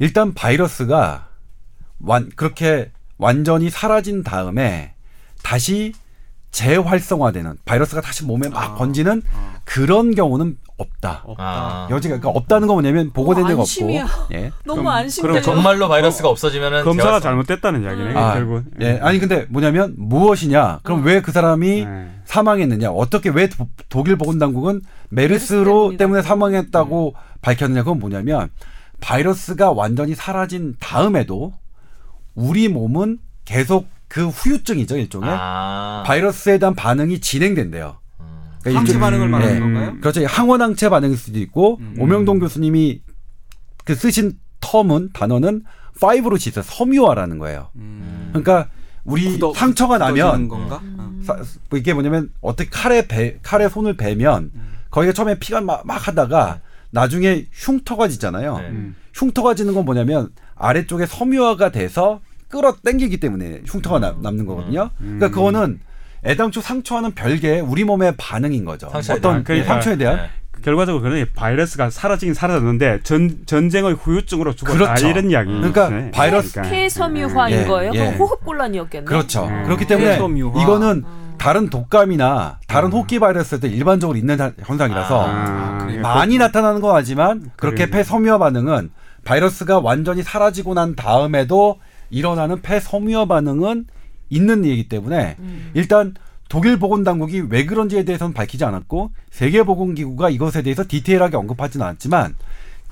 [0.00, 1.28] 일단 바이러스가
[2.00, 4.94] 완 그렇게 완전히 사라진 다음에
[5.42, 5.92] 다시
[6.50, 8.74] 재활성화되는 바이러스가 다시 몸에 막 아.
[8.74, 9.54] 번지는 아.
[9.64, 11.22] 그런 경우는 없다.
[11.26, 11.42] 없다.
[11.44, 11.88] 아.
[11.90, 14.04] 여지가 그러니까 없다는 거 뭐냐면 보고된 어, 적 안심이야.
[14.04, 14.34] 없고.
[14.34, 14.52] 예.
[14.64, 15.32] 너무 그럼- 안심돼요.
[15.32, 18.64] 그럼 정말로 바이러스가 없어지면은 검사가 재활성- 잘못됐다는 이야기네 아, 결국.
[18.80, 18.98] 예.
[19.02, 20.80] 아니 근데 뭐냐면 무엇이냐?
[20.84, 22.10] 그럼 왜그 사람이 네.
[22.24, 22.90] 사망했느냐?
[22.90, 25.96] 어떻게 왜 도- 독일 보건당국은 메르스로.
[25.96, 27.82] 때문에 사망했다고 밝혔느냐?
[27.82, 28.48] 그건 뭐냐면
[29.00, 31.52] 바이러스가 완전히 사라진 다음에도
[32.34, 36.02] 우리 몸은 계속 그 후유증이죠 일종의 아.
[36.06, 37.98] 바이러스에 대한 반응이 진행된대요.
[38.20, 38.24] 음.
[38.60, 39.60] 그러니까 항체 반응을 말하는 예.
[39.60, 39.96] 건가요?
[40.00, 40.24] 그렇죠.
[40.26, 41.94] 항원항체 반응일 수도 있고 음.
[41.98, 43.02] 오명동 교수님이
[43.84, 45.62] 그 쓰신 term은 단어는
[46.00, 46.62] fibrosis예요.
[46.66, 47.68] 섬유화라는 거예요.
[47.76, 48.28] 음.
[48.32, 48.68] 그러니까
[49.04, 50.80] 우리 굳어- 상처가 나면 건가?
[50.82, 50.96] 음.
[50.98, 51.24] 어.
[51.24, 51.36] 사-
[51.70, 54.50] 뭐 이게 뭐냐면 어떻게 칼에 배, 칼에 손을 베면
[54.90, 58.58] 거기가 처음에 피가 막, 막 하다가 나중에 흉터가 지잖아요.
[58.58, 58.68] 네.
[58.68, 58.96] 음.
[59.14, 64.90] 흉터가 지는 건 뭐냐면 아래쪽에 섬유화가 돼서 끌어 당기기 때문에 흉터가 남, 남는 거거든요.
[64.98, 65.80] 그러니까 그거는
[66.24, 68.88] 애당초 상처와는 별개 우리 몸의 반응인 거죠.
[68.90, 70.22] 상처에 어떤 대한, 그러니까- 상처에 대한 네.
[70.62, 75.06] 결과적으로 그런 바이러스가 사라지긴 사라졌는데 전 전쟁의 후유증으로 죽었다 그렇죠.
[75.08, 75.52] 이런 이야기.
[75.52, 77.92] 그러니까 바이러스- 폐섬유화인 예, 거예요?
[77.94, 77.98] 예.
[77.98, 79.04] 그럼 호흡 곤란이었겠네.
[79.04, 79.46] 그렇죠.
[79.46, 79.62] 음.
[79.64, 80.60] 그렇기 때문에 폐섬유화.
[80.62, 81.34] 이거는 음.
[81.38, 85.86] 다른 독감이나 다른 호흡기 바이러스도 일반적으로 있는 하- 현상이라서 아?
[86.02, 88.02] 많이 나타나는 건 하지만 그렇게 그래요.
[88.02, 88.90] 폐섬유화 반응은
[89.24, 91.78] 바이러스가 완전히 사라지고 난 다음에도
[92.10, 93.86] 일어나는 폐섬유화 반응은
[94.30, 95.70] 있는 얘기 때문에 음.
[95.74, 96.14] 일단
[96.48, 102.34] 독일 보건당국이 왜 그런지에 대해서는 밝히지 않았고 세계보건기구가 이것에 대해서 디테일하게 언급하지는 않았지만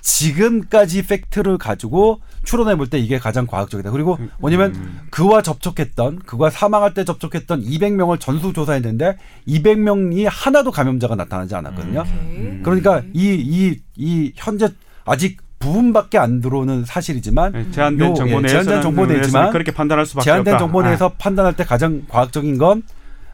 [0.02, 3.90] 지금까지 팩트를 가지고 추론해 볼 때 이게 가장 과학적이다.
[3.90, 4.72] 그리고 뭐냐면
[5.10, 9.16] 그와 접촉했던 그가 사망할 때 접촉했던 200명을 전수 조사했는데
[9.48, 12.00] 200명이 하나도 감염자가 나타나지 않았거든요.
[12.02, 12.62] 오케이.
[12.62, 14.68] 그러니까 이 이이 현재
[15.04, 19.72] 아직 부분밖에 안 들어오는 사실이지만 네, 제한된 요, 정보 예, 내에서는 제한된 정보 내지만 그렇게
[19.72, 20.64] 판단할 수밖에 제한된 없다.
[20.64, 20.88] 정보 아.
[20.88, 22.82] 내에서 판단할 때 가장 과학적인 건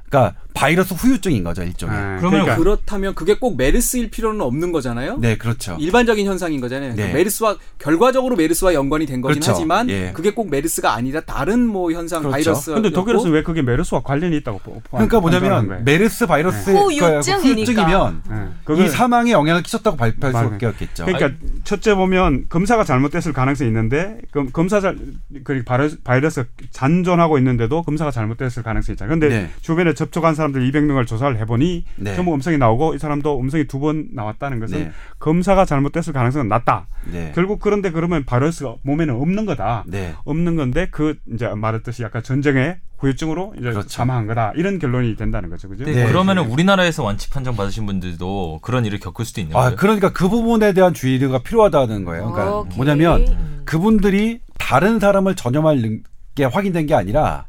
[0.09, 1.97] 그러니까 바이러스 후유증인 거죠 일종의.
[1.97, 5.19] 아, 그러면 그러니까 그렇다면 그게 꼭 메르스일 필요는 없는 거잖아요.
[5.19, 5.77] 네, 그렇죠.
[5.81, 6.91] 일반적인 현상인 거잖아요.
[6.91, 6.95] 네.
[6.97, 9.53] 그러니까 메르스와 결과적으로 메르스와 연관이 된 거긴 그렇죠.
[9.53, 10.13] 하지만 예.
[10.15, 12.33] 그게 꼭 메르스가 아니라 다른 뭐 현상 그렇죠.
[12.33, 12.75] 바이러스.
[12.75, 15.85] 근데 독일에서는 왜 그게 메르스와 관련이 있다고 보- 그러니까 뭐냐면?
[15.85, 16.79] 메르스 바이러스 네.
[16.79, 17.39] 후유증이니까.
[17.39, 18.85] 후유증이면 네.
[18.85, 20.45] 이 사망에 영향을 끼쳤다고 발표할.
[20.45, 21.05] 수밖에 없겠죠.
[21.07, 21.31] 그러니까
[21.65, 24.97] 첫째 보면 검사가 잘못됐을 가능성이 있는데 그 검사 잘,
[25.45, 29.13] 그 바이러스, 바이러스 잔존하고 있는데도 검사가 잘못됐을 가능성이 있잖아요.
[29.13, 29.51] 근데 네.
[29.61, 32.17] 주변에 접촉한 사람 들 200명을 조사를 해보니 네.
[32.17, 34.91] 전부 음성이 나오고 이 사람도 음성이 두 번 나왔다는 것은 네.
[35.21, 36.87] 검사가 잘못됐을 가능성은 낮다.
[37.13, 37.31] 네.
[37.35, 39.85] 결국 그런데 그러면 바이러스가 몸에는 없는 거다.
[39.87, 40.15] 네.
[40.25, 43.89] 없는 건데 그 이제 말했듯이 약간 전쟁의 후유증으로 이제 그렇죠.
[43.89, 44.53] 사망한 거다.
[44.55, 45.69] 이런 결론이 된다는 거죠.
[45.69, 45.85] 그죠?
[45.85, 46.07] 네.
[46.07, 49.77] 그러면은 우리나라에서 완치 판정 받으신 분들도 그런 일을 겪을 수도 있는 아, 거예요.
[49.77, 52.31] 그러니까 그 부분에 대한 주의가 필요하다는 거예요.
[52.31, 52.77] 그러니까 오케이.
[52.77, 53.63] 뭐냐면 음.
[53.65, 56.01] 그분들이 다른 사람을 전염할
[56.37, 57.47] 게 확인된 게 아니라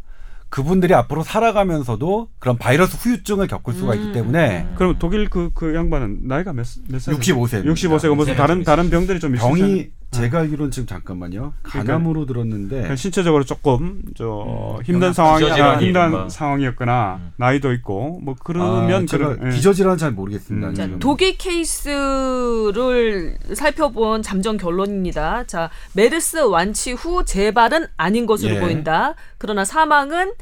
[0.53, 4.13] 그분들이 앞으로 살아가면서도 그런 바이러스 후유증을 겪을 수가 있기 음.
[4.13, 7.15] 때문에 그럼 독일 그, 그 양반은 나이가 몇, 몇 살?
[7.15, 7.73] 65세 입니다.
[7.73, 8.63] 65세가 무슨 네, 다른 네.
[8.63, 11.53] 다른 병들이 좀 병이 있으면 제가 알기로는 지금 잠깐만요.
[11.63, 16.29] 간암으로 들었는데 그냥 신체적으로 조금 저 힘든 음, 상황이 기저질환이 아, 힘든 이른바.
[16.29, 17.31] 상황이었거나 음.
[17.37, 19.55] 나이도 있고 뭐 그러면 아, 제가 그런 예.
[19.55, 20.69] 기저질환 잘 모르겠습니다.
[20.69, 20.73] 음.
[20.73, 20.89] 자.
[20.99, 25.43] 독일 케이스를 살펴본 잠정 결론입니다.
[25.45, 28.59] 자, 메르스 완치 후 재발은 아닌 것으로 예.
[28.59, 29.15] 보인다.
[29.37, 30.33] 그러나 사망은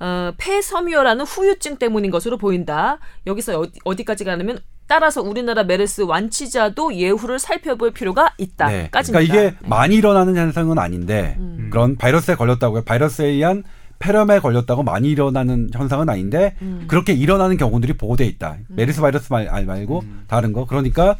[0.00, 2.98] 어, 폐섬유라는 후유증 때문인 것으로 보인다.
[3.26, 4.58] 여기서 어디, 어디까지 가냐면
[4.90, 8.44] 따라서 우리나라 메르스 완치자도 예후를 살펴볼 필요가 네.
[8.44, 9.12] 있다까지입니다.
[9.12, 11.68] 그러니까 이게 많이 일어나는 현상은 아닌데 음.
[11.70, 12.82] 그런 바이러스에 걸렸다고요.
[12.82, 13.62] 바이러스에 의한
[14.00, 16.86] 폐렴에 걸렸다고 많이 일어나는 현상은 아닌데 음.
[16.88, 18.56] 그렇게 일어나는 경우들이 보고돼 있다.
[18.66, 20.64] 메르스 바이러스 말, 알- 말고 다른 거.
[20.66, 21.16] 그러니까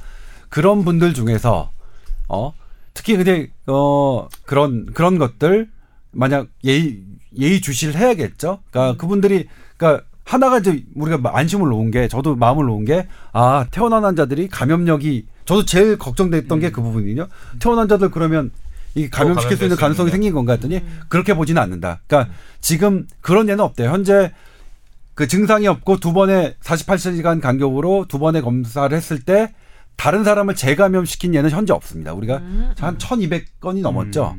[0.49, 1.71] 그런 분들 중에서
[2.29, 2.53] 어
[2.93, 5.69] 특히 근데 어 그런 그런 것들
[6.11, 7.03] 만약 예의
[7.39, 8.59] 예의 주시를 해야겠죠.
[8.73, 14.05] 그러니까 그분들이 그러니까 하나가 이제 우리가 안심을 놓은 게 저도 마음을 놓은 게 아 태어난
[14.05, 17.27] 환자들이 감염력이 저도 제일 걱정됐던 게그 부분이요.
[17.59, 18.53] 태어난 환자들 그러면
[18.95, 20.11] 이 감염시킬 수 있는 가능성이.
[20.11, 22.01] 생긴 건가 했더니 그렇게 보지는 않는다.
[22.07, 23.91] 그러니까 지금 그런 예는 없대요.
[23.91, 24.33] 현재
[25.15, 29.53] 그 증상이 없고 두 번의 48시간 간격으로 두 번의 검사를 했을 때
[29.97, 32.13] 다른 사람을 재감염시킨 예는 현재 없습니다.
[32.15, 32.73] 우리가 음.
[32.79, 34.37] 한 1,200건이 넘었죠.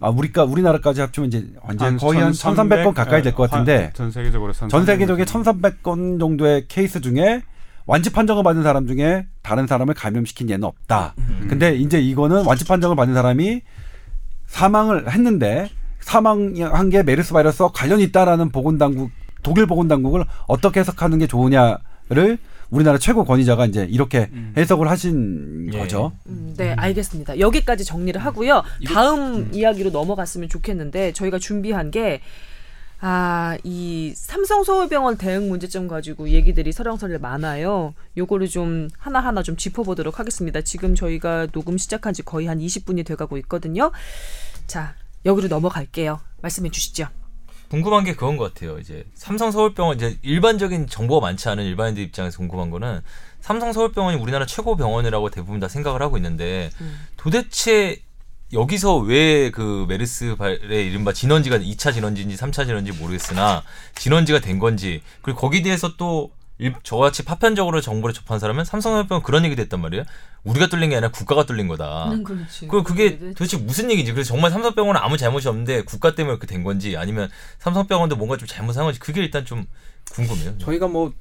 [0.00, 4.10] 아, 우리가 우리나라까지 합치면 이제 완전 한 거의 한 1,300건 가까이 될 것 같은데 전
[4.10, 7.42] 세계적으로 전 세계적인 1,300건 정도의 케이스 중에
[7.86, 11.14] 완치 판정을 받은 사람 중에 다른 사람을 감염시킨 예는 없다.
[11.48, 13.62] 근데 이제 이거는 완치 판정을 받은 사람이
[14.46, 15.68] 사망을 했는데
[16.00, 19.10] 사망한 게 메르스 바이러스와 관련이 있다라는 보건당국
[19.42, 22.38] 독일 보건당국을 어떻게 해석하는 게 좋으냐를
[22.70, 25.78] 우리나라 최고 권위자가 이제 이렇게 해석을 하신 예.
[25.78, 26.12] 거죠.
[26.26, 27.38] 음, 네, 알겠습니다.
[27.38, 28.62] 여기까지 정리를 하고요.
[28.86, 32.20] 다음 이야기로 넘어갔으면 좋겠는데 저희가 준비한 게
[33.00, 37.94] 아, 이 삼성 서울병원 대응 문제점 가지고 얘기들이 설렁설렁 많아요.
[38.16, 40.60] 요거를 좀 하나하나 좀 짚어보도록 하겠습니다.
[40.62, 43.92] 지금 저희가 녹음 시작한 지 거의 한 20분이 돼가고 있거든요.
[44.66, 46.18] 자, 여기로 넘어갈게요.
[46.42, 47.06] 말씀해 주시죠.
[47.70, 48.78] 궁금한 게 그건 것 같아요.
[48.78, 53.00] 이제 삼성 서울병원 이제 일반적인 정보가 많지 않은 일반인들 입장에서 궁금한 거는
[53.40, 56.70] 삼성 서울병원이 우리나라 최고 병원이라고 대부분 다 생각을 하고 있는데
[57.16, 58.00] 도대체
[58.54, 63.62] 여기서 왜 그 메르스 발의 이른바 진원지가 2차 진원지인지 3차 진원지 모르겠으나
[63.96, 69.22] 진원지가 된 건지 그리고 거기에 대해서 또 일- 저같이 파편적으로 정보를 접한 사람은 삼성 서울병원
[69.22, 70.04] 그런 얘기도 했단 말이에요.
[70.44, 72.10] 우리가 뚫린 게 아니라 국가가 뚫린 거다.
[72.24, 72.66] 그렇지.
[72.68, 76.64] 그 그게 도대체 무슨 얘기인지 그래서 정말 삼성병원은 아무 잘못이 없는데 국가 때문에 그렇게 된
[76.64, 79.66] 건지 아니면 삼성병원도 뭔가 좀 잘못한 건지 그게 일단 좀
[80.12, 80.58] 궁금해요.
[80.58, 81.12] 저희가 뭐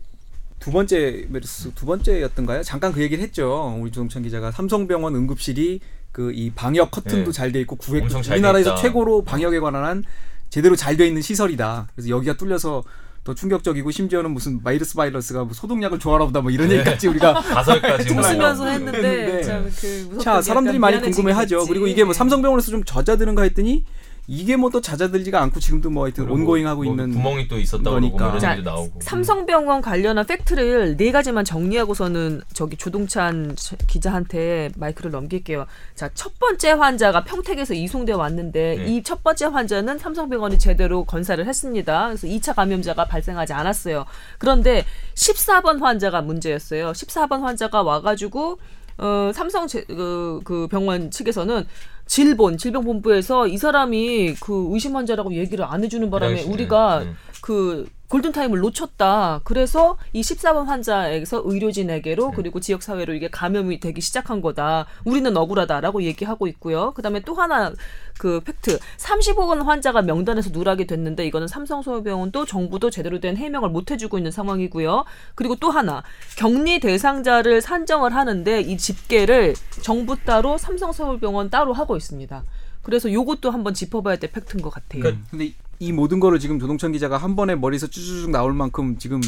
[0.60, 2.64] 두 번째 메르스 두 번째였던가요?
[2.64, 3.78] 잠깐 그 얘기를 했죠.
[3.80, 5.80] 우리 조동찬 기자가 삼성병원 응급실이
[6.12, 7.32] 그 이 방역 커튼도 네.
[7.32, 8.74] 잘돼 있고 구획 엄청 잘돼 우리나라에서.
[8.74, 10.04] 최고로 방역에 관한
[10.50, 11.90] 제대로 잘 돼 있는 시설이다.
[11.94, 12.84] 그래서 여기가 뚫려서
[13.28, 18.14] 더 충격적이고 심지어는 무슨 바이러스 바이러스가 뭐 소독약을 조하나 보다 뭐 이런 얘기까지 우리가 가설까지
[18.14, 18.74] 뭐 웃으면서 나오고.
[18.74, 19.44] 했는데 했는데.
[19.44, 21.66] 참그 무섭던 자 사람들이 약간 많이 미안해지긴 궁금해하죠.
[21.68, 23.84] 그리고 이게 뭐 삼성병원에서 좀 잦아드는가 했더니
[24.28, 28.20] 이게 뭐 또 잦아들지가 않고 지금도 뭐 하여튼 온고잉하고 뭐 있는 구멍이 또 있었다고 뭐
[28.20, 29.00] 자, 이런 얘기도 나오고.
[29.02, 33.56] 삼성병원 관련한 팩트를 네 가지만 정리하고서는 저기 조동찬
[33.88, 35.66] 기자한테 마이크를 넘길게요.
[35.96, 38.86] 자, 첫 번째 환자가 평택에서 이송돼 왔는데 네.
[38.86, 42.08] 이첫 번째 환자는 삼성병원이 제대로 건사를 했습니다.
[42.08, 44.06] 그래서 2차 감염자가 발생하지 않았어요.
[44.38, 44.86] 그런데
[45.16, 46.92] 14번 환자가 문제였어요.
[46.92, 48.60] 14번 환자가 와가지고
[49.00, 51.66] 어, 삼성 제, 그, 그 병원 측에서는
[52.08, 56.52] 질본 질병본부에서 이 사람이 그 의심 환자라고 얘기를 안 해주는 바람에 당시에.
[56.52, 57.16] 우리가 음.
[57.42, 59.42] 그 골든타임을 놓쳤다.
[59.44, 62.36] 그래서 이 14번 환자에서 의료진에게로 네.
[62.36, 64.86] 그리고 지역사회로 이게 감염이 되기 시작한 거다.
[65.04, 66.94] 우리는 억울하다라고 얘기하고 있고요.
[66.94, 67.74] 그 다음에 또 하나
[68.18, 68.80] 그 팩트.
[68.98, 75.04] 35번 환자가 명단에서 누락이 됐는데 이거는 삼성서울병원도 정부도 제대로 된 해명을 못 해주고 있는 상황이고요.
[75.36, 76.04] 그리고 또 하나
[76.38, 82.44] 격리 대상자를 산정을 하는데 이 집계를 정부 따로 삼성서울병원 따로 하고 있습니다.
[82.88, 85.02] 그래서 요것도 한번 짚어봐야 될 팩트인 것 같아요.
[85.02, 89.20] 그러니까 근데 이 모든 거를 지금 조동찬 기자가 한 번에 머리에서 쭈쭈쭉 나올 만큼 지금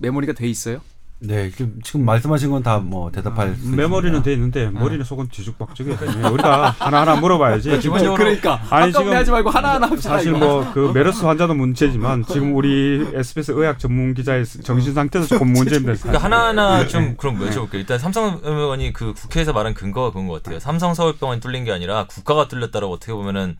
[0.00, 0.80] 메모리가 돼 있어요.
[1.20, 4.22] 네, 지금, 지금 말씀하신 건 다 뭐 대답할 수 메모리는 있습니다.
[4.22, 5.98] 돼 있는데 머리는 속은 뒤죽박죽이에요.
[6.32, 7.76] 우리가 하나하나 물어봐야지.
[7.80, 10.10] 기본적으로 그러니까 아니, 지금 하지 말고 하나하나 합시다.
[10.10, 10.30] 사실.
[10.32, 15.94] 뭐 그 메르스 환자도 문제지만 지금 우리 SBS 의학 전문 기자의 정신 상태도 조금 문제입니다.
[16.00, 16.86] 그러니까 하나하나 네.
[16.88, 17.74] 좀 그럼 여쭤볼게요.
[17.74, 20.60] 일단 삼성병원이 그 국회에서 말한 근거가 그런 것 같아요.
[20.60, 23.56] 삼성 서울병원이 뚫린 게 아니라 국가가 뚫렸다라고 어떻게 보면은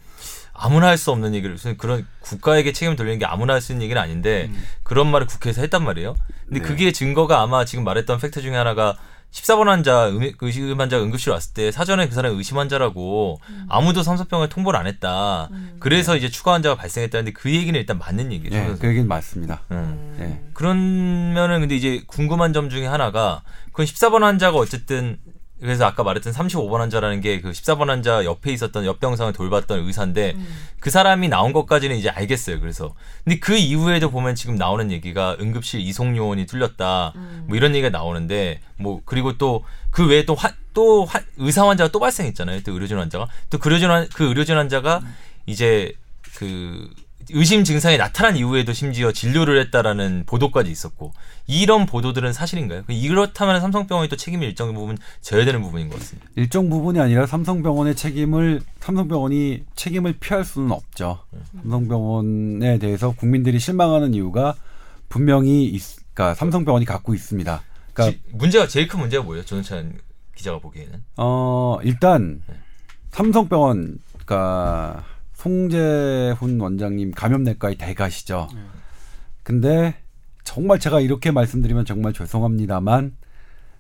[0.61, 3.85] 아무나 할 수 없는 얘기를 무슨 그런 국가에게 책임을 돌리는 게 아무나 할 수 있는
[3.85, 4.51] 얘기는 아닌데
[4.83, 6.15] 그런 말을 국회에서 했단 말이에요.
[6.47, 8.97] 근데 그게 증거가 아마 지금 말했던 팩트 중에 하나가
[9.31, 14.49] 14번 환자 음- 의심 환자 응급실 왔을 때 사전에 그 사람이 의심 환자라고 아무도 삼성병원에
[14.49, 15.51] 통보를 안 했다.
[15.81, 18.57] 그래서 이제 추가 환자가 발생했다는데 그 얘기는 일단 맞는 얘기죠.
[18.57, 19.61] 네, 그 얘기는 맞습니다.
[19.71, 20.17] 음.
[20.19, 20.43] 네.
[20.55, 25.19] 그러면은 근데 이제 궁금한 점 중에 하나가 그건 14번 환자가 어쨌든
[25.61, 30.35] 그래서 아까 말했던 35번 환자라는 게 그 14번 환자 옆에 있었던 옆병상을 돌봤던 의사인데
[30.81, 32.61] 그 사람이 나온 것까지는 이제 알겠어요.
[32.61, 32.95] 그래서
[33.25, 37.13] 근데 그 이후에도 보면 지금 나오는 얘기가 응급실 이송 요원이 뚫렸다.
[37.49, 42.63] 뭐 이런 얘기가 나오는데 뭐 그리고 또 그 외에 또또 의사 환자가 또 발생했잖아요.
[42.63, 45.01] 또 의료진 환자가 또그 의료진 환- 그 의료진 환자가
[45.47, 45.93] 이제
[46.37, 46.89] 그
[47.31, 51.13] 의심 증상이 나타난 이후에도 심지어 진료를 했다라는 보도까지 있었고
[51.47, 52.85] 이런 보도들은 사실인가요?
[52.89, 56.29] 이렇다면 삼성병원이 또 책임이 일정 부분 져야 되는 부분인 것 같습니다.
[56.37, 61.19] 일정 부분이 아니라 삼성병원의 책임을 삼성병원이 책임을 피할 수는 없죠.
[61.63, 64.55] 삼성병원에 대해서 국민들이 실망하는 이유가
[65.09, 65.83] 분명히 있,
[66.15, 67.63] 그러니까 삼성병원이 갖고 있습니다.
[67.93, 69.45] 그러니까 지- 문제가 제일 큰 문제가 뭐예요?
[69.45, 69.99] 조은찬
[70.35, 72.43] 기자가 보기에는 어 일단
[73.11, 75.05] 삼성병원 그러니까
[75.39, 78.49] 송재훈 원장님 감염내과의 대가시죠.
[79.45, 79.95] 근데
[80.43, 83.17] 정말 제가 이렇게 말씀드리면 정말 죄송합니다만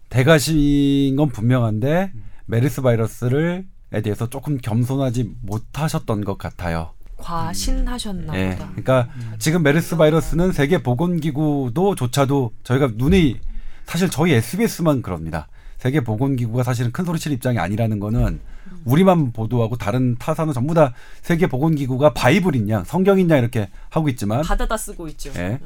[0.09, 2.13] 대가신 건 분명한데
[2.47, 6.93] 메르스 바이러스를 에 대해서 조금 겸손하지 못하셨던 것 같아요.
[7.17, 8.51] 과신하셨나 예.
[8.51, 8.69] 보다.
[8.69, 13.41] 그러니까 지금 메르스 바이러스는 세계 보건기구도 조차도 저희가 눈이
[13.85, 15.49] 사실 저희 SBS만 그럽니다.
[15.79, 18.41] 세계 보건기구가 사실은 큰 소리 칠 입장이 아니라는 거는
[18.85, 24.43] 우리만 보도하고 다른 타사는 전부 다 세계 보건기구가 바이블인 양, 성경인 양 이렇게 하고 있지만
[24.43, 25.31] 받아다 쓰고 있죠.
[25.37, 25.59] 예.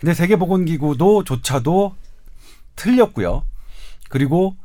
[0.00, 1.94] 근데 세계 보건기구도 조차도
[2.76, 3.42] 틀렸고요.
[4.08, 4.56] 그리고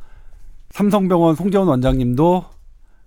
[0.71, 2.45] 삼성병원 송재원 원장님도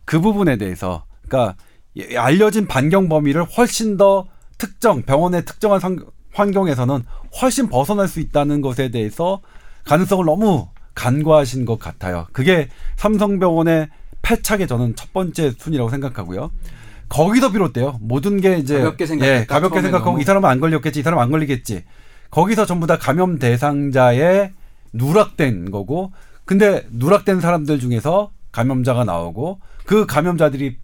[0.05, 1.57] 그 부분에 대해서 그러니까
[1.97, 4.27] 예, 알려진 반경 범위를 훨씬 더
[4.59, 7.05] 특정 병원의 특정한 상- 환경에서는
[7.41, 9.41] 훨씬 벗어날 수 있다는 것에 대해서
[9.85, 12.27] 가능성을 너무 간과하신 것 같아요.
[12.33, 13.89] 그게 삼성병원의
[14.25, 16.51] 패착의 저는 첫 번째 순위라고 생각하고요.
[17.09, 17.99] 거기서 비롯돼요.
[18.01, 20.23] 모든 게 이제 가볍게 생각했다, 예, 가볍게 생각하고 너무.
[20.23, 21.85] 이 사람은 안 걸렸겠지, 이 사람은 안 걸리겠지.
[22.31, 24.53] 거기서 전부 다 감염 대상자에
[24.93, 26.13] 누락된 거고,
[26.45, 30.79] 근데 누락된 사람들 중에서 감염자가 나오고 그 감염자들이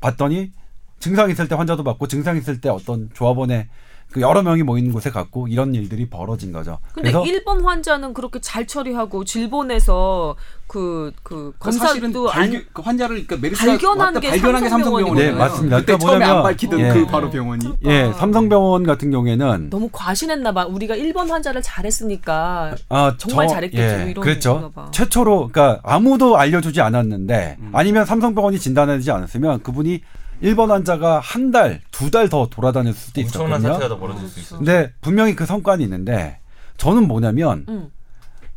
[0.00, 0.52] 봤더니
[0.98, 3.68] 증상 있을 때 환자도 받고 증상 있을 때 어떤 조합원의
[4.12, 6.78] 그 여러 명이 모이는 곳에 갔고 이런 일들이 벌어진 거죠.
[6.94, 10.34] 근데 그래서 일본 환자는 그렇게 잘 처리하고 질본에서
[10.66, 14.68] 그, 그, 그 사실은 검사도 발견, 안, 그 환자를 그러니까 발견한 게 발견한 게.
[14.68, 15.30] 삼성병원이에요.
[15.32, 15.76] 네, 맞습니다.
[15.78, 16.92] 그때 그러니까 처음에 안 밝히던 예.
[16.92, 17.74] 그 바로 병원이.
[17.86, 20.66] 예, 삼성병원 같은 경우에는 너무 과신했나 봐.
[20.66, 24.72] 우리가 일본 환자를 잘했으니까 아, 정말 저- 잘했겠지, 예, 뭐 이런 그렇죠.
[24.92, 27.70] 최초로 그러니까 아무도 알려주지 않았는데 음.
[27.72, 30.02] 아니면 삼성병원이 진단하지 않았으면 그분이
[30.40, 33.72] 일본 환자가 한 달, 두 달 더 돌아다닐 수도 엄청난 있었거든요.
[33.74, 34.58] 사태가 더 벌어질 수 있어요.
[34.58, 36.38] 근데 분명히 그 성과는 있는데
[36.76, 37.90] 저는 뭐냐면 음.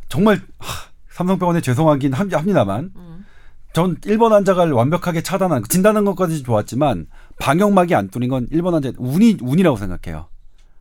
[0.08, 3.24] 정말 하, 삼성병원에 죄송하긴 함- 합니다만 음.
[3.72, 7.06] 전 일본 환자가 완벽하게 차단한 진단한 것까지 좋았지만
[7.40, 10.26] 방역막이 안 뚫린 건 일본 환자 운이 운이라고 생각해요.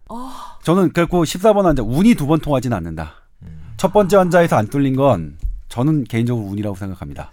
[0.09, 0.57] 아.
[0.63, 3.13] 저는 결코 14번 환자 운이 두 번 통하지는 않는다.
[3.77, 5.37] 첫 번째 환자에서 안 뚫린 건
[5.69, 7.31] 저는 개인적으로 운이라고 생각합니다.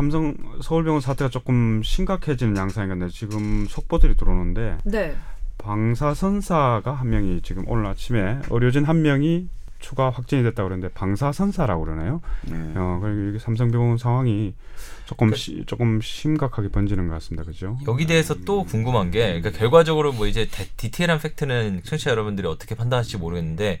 [0.00, 5.14] 삼성 서울병원 사태가 조금 심각해지는 양상인 건데 지금 속보들이 들어오는데 네.
[5.58, 12.22] 방사선사가 한 명이 지금 오늘 아침에 의료진 한 명이 추가 확진이 됐다고 그러는데 방사선사라고 그러나요?
[12.46, 12.56] 네.
[12.76, 14.54] 어, 그리고 이게 삼성병원 상황이
[15.04, 17.44] 조금 시, 조금 심각하게 번지는 것 같습니다.
[17.44, 17.76] 그죠?
[17.86, 22.74] 여기 대해서 또 궁금한 게 그러니까 결과적으로 뭐 이제 데- 디테일한 팩트는 청취자 여러분들이 어떻게
[22.74, 23.80] 판단하실지 모르겠는데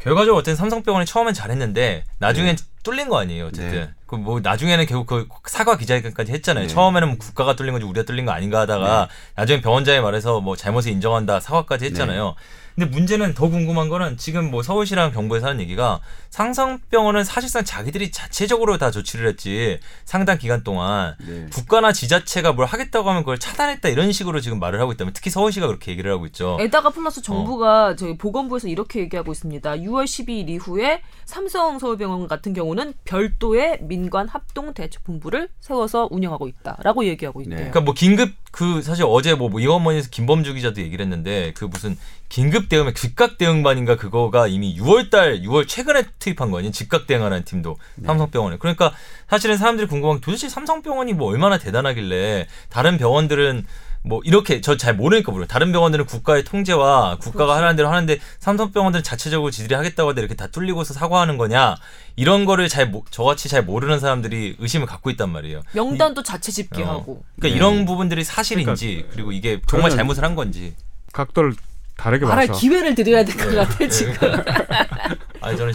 [0.00, 3.80] 결과적으로 어쨌든 삼성병원이 처음엔 잘했는데 나중엔 뚫린 거 아니에요 어쨌든.
[3.80, 3.90] 네.
[4.06, 6.66] 그뭐 나중에는 결국 그 사과 기자회견까지 했잖아요.
[6.66, 6.72] 네.
[6.72, 10.92] 처음에는 뭐 국가가 뚫린 건지 우리가 뚫린 거 아닌가 하다가 나중에 병원장이 말해서 뭐 잘못을
[10.92, 12.36] 인정한다 사과까지 했잖아요
[12.76, 18.76] 근데 문제는 더 궁금한 거는 지금 뭐 서울시랑 경부에서 하는 얘기가 상성병원은 사실상 자기들이 자체적으로
[18.76, 21.46] 다 조치를 했지 상당 기간 동안 네.
[21.50, 25.66] 국가나 지자체가 뭘 하겠다고 하면 그걸 차단했다 이런 식으로 지금 말을 하고 있다면 특히 서울시가
[25.66, 26.58] 그렇게 얘기를 하고 있죠.
[26.60, 26.92] 에다가 어.
[26.92, 29.76] 플러스 정부가 저희 보건부에서 이렇게 얘기하고 있습니다.
[29.76, 37.40] 6월 12일 이후에 삼성 서울병원 같은 경우는 별도의 민관 합동 대책본부를 세워서 운영하고 있다라고 얘기하고
[37.40, 37.56] 있대요.
[37.56, 37.70] 네.
[37.70, 41.96] 그러니까 뭐 긴급 그 사실 어제 뭐 이원머니에서 김범주 기자도 얘기를 했는데 그 무슨
[42.28, 46.72] 긴급 대응의 즉각 대응반인가 그거가 이미 6월달 6월 최근에 투입한 거 아니에요?
[46.72, 48.56] 즉각 대응하는 팀도 삼성병원에.
[48.58, 48.92] 그러니까
[49.28, 53.64] 사실은 사람들이 궁금한 게 도대체 삼성병원이 뭐 얼마나 대단하길래 다른 병원들은
[54.02, 59.02] 뭐 이렇게 저 잘 모르니까 모르요 다른 병원들은 국가의 통제와 국가가 하라는 대로 하는데 삼성병원들은
[59.02, 61.74] 자체적으로 지들이 하겠다고 하는데 이렇게 다 뚫리고서 사과하는 거냐
[62.14, 65.62] 이런 거를 잘 모- 저같이 잘 모르는 사람들이 의심을 갖고 있단 말이에요.
[65.72, 67.12] 명단도 자체 집계하고.
[67.12, 67.22] 어.
[67.40, 70.74] 그러니까 이런 부분들이 사실인지 그리고 이게 정말 잘못을 한 건지.
[71.12, 71.54] 각도를
[71.96, 74.12] 다르게 말할 기회를 드려야 될 것 같아 지금.
[75.40, 75.72] 아니 저는.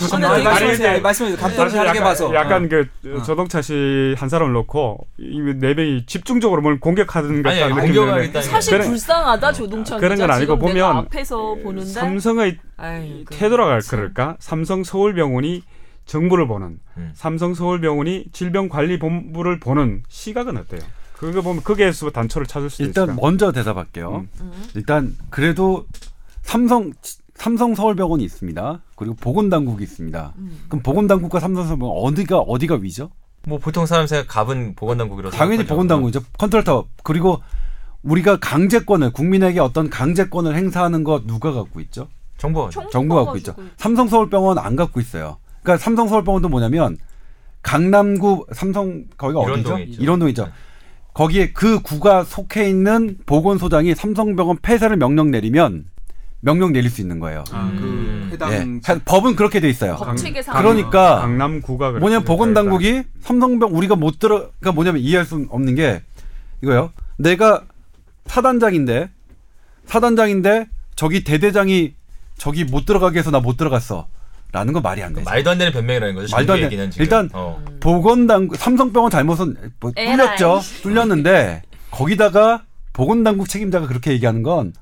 [1.02, 1.38] 말씀하세요.
[1.38, 2.34] 감독을 사실 다르게 약간, 봐서.
[2.36, 3.22] 약간 그 어.
[3.24, 9.54] 조동차 씨한 사람을 놓고 이네 명이 집중적으로 뭘 공격하는 것 아니, 느낌이 사실 그런- 불쌍하다
[9.54, 10.18] 조동찬 그런.
[10.18, 13.26] 건 아니고 보면 앞에서 보는데 삼성의 아이고.
[13.36, 14.36] 태도라 할 그럴까?
[14.40, 15.64] 삼성 서울병원이
[16.06, 17.12] 정부를 보는 음.
[17.16, 20.82] 삼성 서울병원이 질병관리본부를 보는 시각은 어때요?
[21.14, 23.22] 그거 보면 거기에서 단초를 찾을 일단 있을까?
[23.22, 24.26] 먼저 대답할게요.
[24.42, 24.52] 음.
[24.76, 25.86] 일단 그래도
[26.42, 26.92] 삼성
[27.36, 28.82] 삼성 서울병원이 있습니다.
[28.96, 30.34] 그리고 보건당국이 있습니다.
[30.68, 33.10] 그럼 보건당국과 삼성 서울병원 어디가 어디가 위죠?
[33.48, 35.66] 뭐 보통 사람 생각 갑은 보건당국이라고 당연히.
[35.66, 36.22] 보건당국이죠.
[36.38, 36.88] 컨트롤 타워.
[37.04, 37.42] 그리고
[38.04, 42.08] 우리가 강제권을 국민에게 어떤 강제권을 행사하는 것 누가 갖고 있죠?
[42.38, 43.56] 정부가 정부가 갖고 있죠.
[43.78, 45.38] 삼성 서울병원 안 갖고 있어요.
[45.64, 46.98] 그러니까 삼성 서울병원도 뭐냐면
[47.64, 49.78] 강남구 삼성 거기가 어디죠?
[49.78, 50.46] 일원동이죠.
[50.46, 50.52] 네.
[51.14, 55.86] 거기에 그 구가 속해 있는 보건소장이 삼성병원 폐쇄를 명령 내리면
[56.42, 57.44] 명령 내릴 수 있는 거예요.
[57.52, 58.30] 아, 그 음.
[58.34, 59.00] 해당 예.
[59.06, 59.96] 법은 그렇게 돼 있어요.
[59.96, 66.02] 법칙에서 그러니까 강남구가 뭐냐면 보건당국이 삼성병 우리가 못 들어 그러니까 뭐냐면 이해할 수 없는 게
[66.64, 66.92] 이거요.
[67.18, 67.62] 내가
[68.26, 69.10] 사단장인데
[69.86, 71.94] 사단장인데 저기 대대장이
[72.38, 74.08] 저기 못 들어가게 해서 나 못 들어갔어.
[74.54, 75.30] 라는 건 말이 안 되죠.
[75.30, 76.36] 말도 안 되는 변명이라는 거죠.
[76.36, 76.66] 말도 안 돼.
[76.66, 77.04] 얘기는 지금.
[77.04, 77.64] 일단 어.
[77.80, 80.18] 보건당국 삼성병원 잘못은 뭐 에라이.
[80.18, 80.60] 뚫렸죠.
[80.84, 84.74] 뚫렸는데 거기다가 보건당국 책임자가 그렇게 얘기하는 건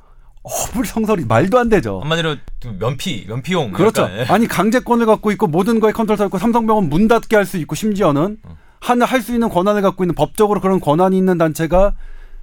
[0.49, 1.99] 어불성설이 말도 안 되죠.
[2.01, 4.03] 한마디로 좀 면피 면피용 그렇죠.
[4.03, 4.23] 약간, 예.
[4.25, 8.37] 아니 강제권을 갖고 있고 모든 거에 컨트롤 있고 삼성병원 문 닫게 할 수 있고 심지어는
[8.43, 8.57] 어.
[8.79, 11.93] 하나 할수 있는 권한을 갖고 있는 법적으로 그런 권한이 있는 단체가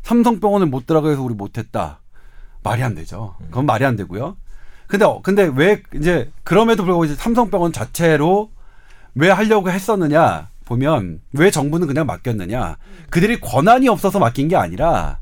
[0.03, 2.01] 삼성병원을 못 들어가 해서 우리 못했다.
[2.63, 3.37] 말이 안 되죠.
[3.47, 4.37] 그건 말이 안 되고요.
[4.87, 8.51] 근데 어, 근데 왜 이제 그럼에도 불구하고 이제 삼성병원 자체로
[9.15, 12.77] 왜 하려고 했었느냐 보면 왜 정부는 그냥 맡겼느냐
[13.11, 15.19] 그들이 권한이 없어서 맡긴 게 아니라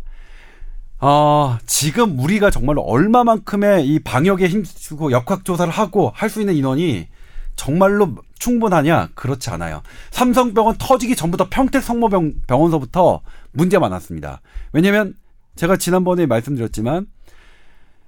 [1.01, 7.09] 어, 지금 우리가 정말로 얼마만큼의 이 방역에 힘쓰고 역학조사를 하고 할 수 있는 인원이
[7.57, 9.11] 정말로 충분하냐?
[9.15, 9.83] 그렇지 않아요.
[10.11, 13.21] 삼성병원 터지기 전부터 평택 성모병원서부터
[13.53, 14.41] 문제 많았습니다.
[14.73, 15.15] 왜냐면
[15.57, 17.07] 제가 지난번에 말씀드렸지만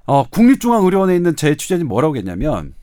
[0.07, 2.75] 어, 국립중앙의료원에 있는 제 취재진 뭐라고 했냐면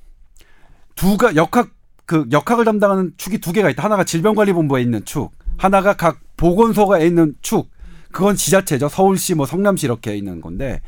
[0.95, 1.71] 두가 역학
[2.05, 3.83] 그 역학을 담당하는 축이 두 개가 있다.
[3.83, 7.72] 하나가 질병관리본부에 있는 축, 하나가 각 보건소가 있는 축.
[8.13, 8.87] 그건 지자체죠.
[8.87, 10.81] 서울시, 뭐 성남시 이렇게 있는 건데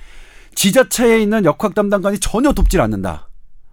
[0.53, 3.27] 지자체에 있는 역학 담당관이 전혀 돕질 않는다.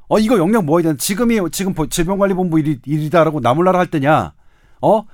[0.08, 4.34] 어 이거 영향 뭐야 되는 지금이 지금 보- 질병관리본부 일이, 일이다라고 나몰라라 할 때냐?
[4.80, 5.04] 어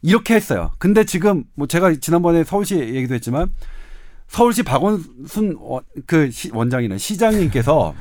[0.00, 0.70] 이렇게 했어요.
[0.78, 3.52] 근데 지금 뭐 제가 지난번에 서울시 얘기도 했지만
[4.28, 7.94] 서울시 박원순 원- 그 시- 원장이는 시장님께서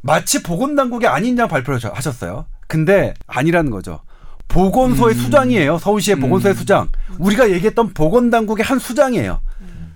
[0.00, 2.46] 마치 보건당국이 아닌 양 발표를 하- 하셨어요.
[2.66, 4.00] 근데 아니라는 거죠.
[4.52, 5.78] 보건소의 수장이에요.
[5.78, 6.88] 서울시의 보건소의 수장.
[7.18, 9.40] 우리가 얘기했던 보건당국의 한 수장이에요.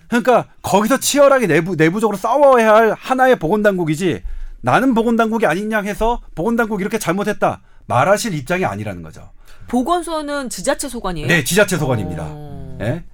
[0.09, 4.23] 그러니까 거기서 치열하게 내부 내부적으로 싸워야 할 하나의 보건당국이지
[4.63, 9.31] 나는 보건당국이 양 해서 보건당국 이렇게 잘못했다 말하실 입장이 아니라는 거죠.
[9.69, 11.27] 보건소는 지자체 소관이에요.
[11.29, 12.23] 네, 지자체 소관입니다.
[12.29, 12.79] 어.
[12.81, 13.05] 예?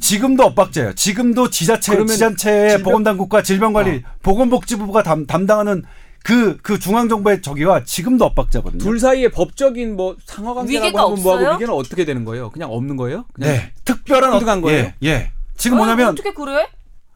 [0.00, 0.94] 지금도 엇박자예요.
[0.94, 5.82] 지금도 지자체 지자체의 질병- 보건당국과 질병관리 보건복지부가 담, 담당하는
[6.24, 8.82] 그 그 중앙정부의 저기와 지금도 엇박자거든요.
[8.82, 11.54] 둘 사이에 법적인 뭐 상하관계라고 위계가 하면 뭐하고?
[11.54, 12.50] 위계는 어떻게 되는 거예요?
[12.50, 13.24] 그냥 없는 거예요?
[13.32, 14.78] 그냥 네, 특별한 통등한 어- 거예요?
[14.78, 15.30] 예, 예.
[15.56, 16.68] 지금 아니, 뭐냐면 어떻게 그래?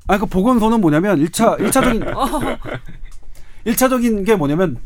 [0.09, 2.59] 아니 그 보건소는 뭐냐면 1차 1차적인 어.
[3.67, 4.79] 1차적인 게 뭐냐면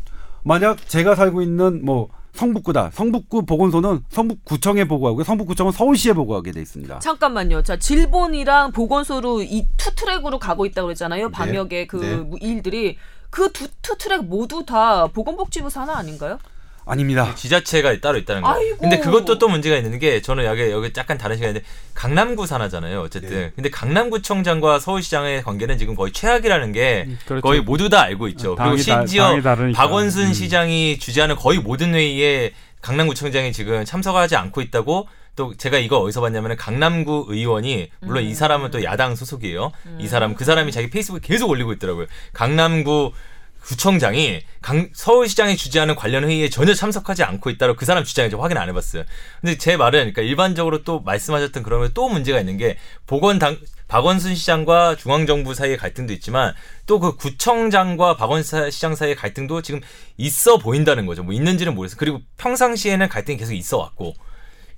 [0.43, 2.91] 만약 제가 살고 있는 뭐 성북구다.
[2.93, 6.99] 성북구 보건소는 성북구청에 보고하고 성북구청은 서울시에 보고하게 돼 있습니다.
[6.99, 7.61] 잠깐만요.
[7.63, 11.29] 자, 질본이랑 보건소로 이 two track으로 가고 있다고 그랬잖아요.
[11.29, 12.37] 방역의 그 네.
[12.39, 12.97] 일들이
[13.31, 16.37] 그 두 two track 모두 다 보건복지부 산하 아닌가요?
[16.85, 17.33] 아닙니다.
[17.35, 18.57] 지자체가 따로 있다는 거예요.
[18.57, 18.77] 아이고.
[18.79, 21.63] 근데 그것도 또 문제가 있는 게 저는 여기 여기 약간 다른 시간인데
[21.93, 23.01] 강남구 산하잖아요.
[23.01, 23.29] 어쨌든.
[23.29, 23.51] 네.
[23.55, 27.41] 근데 강남구청장과 서울시장의 관계는 지금 거의 최악이라는 게 그렇죠.
[27.41, 28.55] 거의 모두 다 알고 있죠.
[28.55, 29.79] 그리고 당이 다- 심지어 다르니까.
[29.81, 30.33] 박원순 음.
[30.33, 36.55] 시장이 주재하는 거의 모든 회의에 강남구청장이 지금 참석하지 않고 있다고 또 제가 이거 어디서 봤냐면
[36.57, 39.71] 강남구 의원이 물론 이 사람은 또 야당 소속이에요.
[39.99, 42.07] 이 사람 그 사람이 자기 페이스북에 계속 올리고 있더라고요.
[42.33, 43.13] 강남구
[43.61, 48.57] 구청장이 강, 서울시장이 주재하는 관련 회의에 전혀 참석하지 않고 있다고 그 사람 주장에 좀 확인
[48.57, 49.03] 안 해봤어요.
[49.39, 54.95] 근데 제 말은 그러니까 일반적으로 또 말씀하셨던 그런 또 문제가 있는 게 보건당 박원순 시장과
[54.95, 56.53] 중앙정부 사이의 갈등도 있지만
[56.87, 59.81] 또 그 구청장과 박원순 시장 사이의 갈등도 지금
[60.17, 61.23] 있어 보인다는 거죠.
[61.23, 61.97] 뭐 있는지는 모르겠어요.
[61.99, 64.13] 그리고 평상시에는 갈등이 계속 있어 왔고.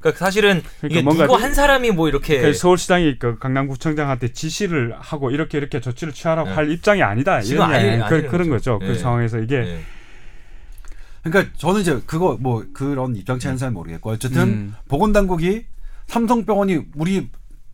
[0.03, 4.93] 그러니까 사실은 그러니까 이게 뭔가 누구 한 사람이 뭐 이렇게 그 서울시장이 그 강남구청장한테 지시를
[4.99, 6.55] 하고 이렇게 이렇게 조치를 취하라고 네.
[6.55, 7.41] 할 입장이 아니다.
[7.41, 8.09] 지금 이런 아니- 이야기.
[8.09, 8.77] 그, 그런 거죠.
[8.77, 8.79] 거죠.
[8.79, 8.99] 그 네.
[8.99, 9.79] 상황에서 이게 네.
[11.23, 14.75] 그러니까 저는 이제 그거 뭐 그런 입장 차이는 잘 모르겠고 어쨌든 음.
[14.89, 15.65] 보건당국이
[16.07, 17.29] 삼성병원이 우리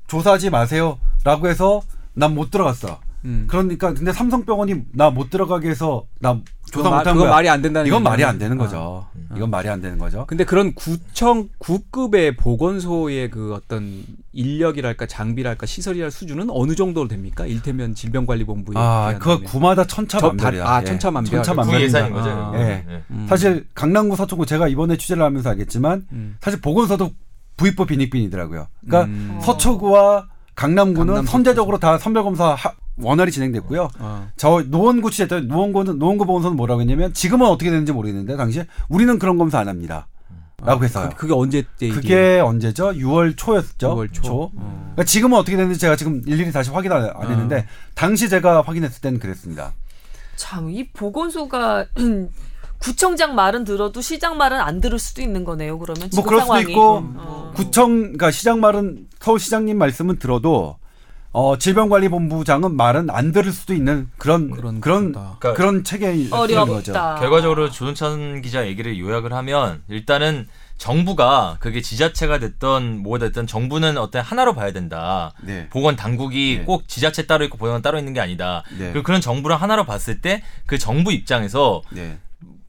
[0.07, 1.81] 조사하지 마세요라고 해서
[2.13, 2.99] 난 못 들어갔어.
[3.25, 3.45] 음.
[3.49, 6.39] 그러니까 근데 삼성병원이 나 못 들어가게 해서 나
[6.71, 7.29] 조사 마- 못한 거야.
[7.31, 8.09] 말이 안 된다는 이건 얘기죠.
[8.09, 8.63] 말이 안 되는 아.
[8.63, 9.05] 거죠.
[9.35, 10.25] 이건 말이 안 되는 거죠.
[10.27, 14.03] 근데 그런 구청 구급의 보건소의 그 어떤
[14.33, 17.45] 인력이랄까 장비랄까 시설이랄 수준은 어느 정도 됩니까?
[17.45, 19.15] 일테면 질병관리본부에 아.
[19.19, 20.61] 그거 구마다 천차만별이야.
[20.63, 20.85] 저 다- 아, 예.
[20.85, 21.29] 천차만별.
[21.31, 21.85] 구 천차만별입니다.
[21.99, 22.29] 예산인 거죠.
[22.29, 22.53] 아.
[22.55, 22.85] 예.
[22.87, 23.03] 예.
[23.11, 23.25] 음.
[23.27, 26.37] 사실 강남구 서초구 제가 이번에 취재를 하면서 알겠지만 음.
[26.39, 27.11] 사실 보건소도
[27.57, 28.67] 부입부 빈익빈이더라고요.
[28.85, 29.39] 그러니까 음.
[29.41, 33.89] 서초구와 강남구는 강남, 선제적으로 다 선별 검사 하- 원활히 진행됐고요.
[33.99, 34.27] 어.
[34.37, 39.37] 저 노원구 취재했던 노원구는 노원구 보건소는 뭐라고 했냐면 지금은 어떻게 되는지 모르겠는데 당시에 우리는 그런
[39.37, 40.07] 검사 안 합니다.
[40.61, 41.09] 라고 했어요.
[41.11, 41.95] 그, 그게 언제 때 이게?
[41.95, 42.89] 그게 언제죠?
[42.91, 43.95] 6월 초였죠.
[43.95, 44.43] 6월 초.
[44.43, 44.51] 어.
[44.93, 48.99] 그러니까 지금은 어떻게 됐는지 제가 지금 일일이 다시 확인 안, 안 했는데 당시 제가 확인했을
[49.01, 49.71] 때는 그랬습니다.
[50.35, 51.85] 참 이 보건소가
[52.79, 55.77] 구청장 말은 들어도 시장 말은 안 들을 수도 있는 거네요.
[55.79, 56.71] 그러면 뭐 지금 그럴 수도 상황이.
[56.71, 57.51] 있고 어.
[57.55, 60.77] 구청 그러니까 시장 말은 서울시장님 말씀은 들어도
[61.31, 65.37] 어 질병관리본부장은 말은 안 들을 수도 있는 그런 그런 그런 거다.
[65.39, 66.93] 그런, 그러니까 체계인 거죠.
[67.19, 74.23] 결과적으로 조동찬 기자 얘기를 요약을 하면 일단은 정부가 그게 지자체가 됐던 뭐가 됐든 정부는 어떤
[74.23, 75.33] 하나로 봐야 된다.
[75.43, 75.67] 네.
[75.69, 76.65] 보건 당국이 네.
[76.65, 78.63] 꼭 지자체 따로 있고 보건 따로 있는 게 아니다.
[78.77, 78.91] 네.
[78.91, 82.17] 그리고 그런 정부를 하나로 봤을 때 그 정부 입장에서 네.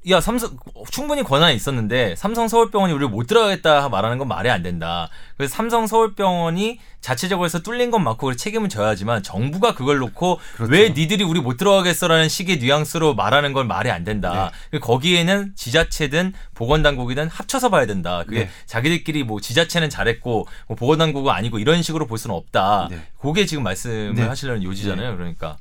[0.09, 0.57] 야 삼성
[0.91, 5.11] 충분히 권한이 있었는데 삼성 서울병원이 우리를 못 들어가겠다 말하는 건 말이 안 된다.
[5.37, 10.41] 그래서 삼성 서울병원이 자체적으로 해서 뚫린 건 맞고 그 책임은 져야 하지만 정부가 그걸 놓고
[10.57, 10.73] 그렇죠.
[10.73, 14.51] 왜 니들이 우리 못 들어가겠어라는 식의 뉘앙스로 말하는 건 말이 안 된다.
[14.71, 14.79] 네.
[14.79, 18.25] 거기에는 지자체든 보건당국이든 합쳐서 봐야 된다.
[18.27, 18.51] 그게 네.
[18.65, 22.89] 자기들끼리 뭐 지자체는 잘했고 뭐 보건당국은 아니고 이런 식으로 볼 수는 없다.
[22.91, 23.03] 네.
[23.21, 24.23] 그게 지금 말씀을 네.
[24.23, 25.17] 하시려는 요지잖아요.
[25.17, 25.59] 그러니까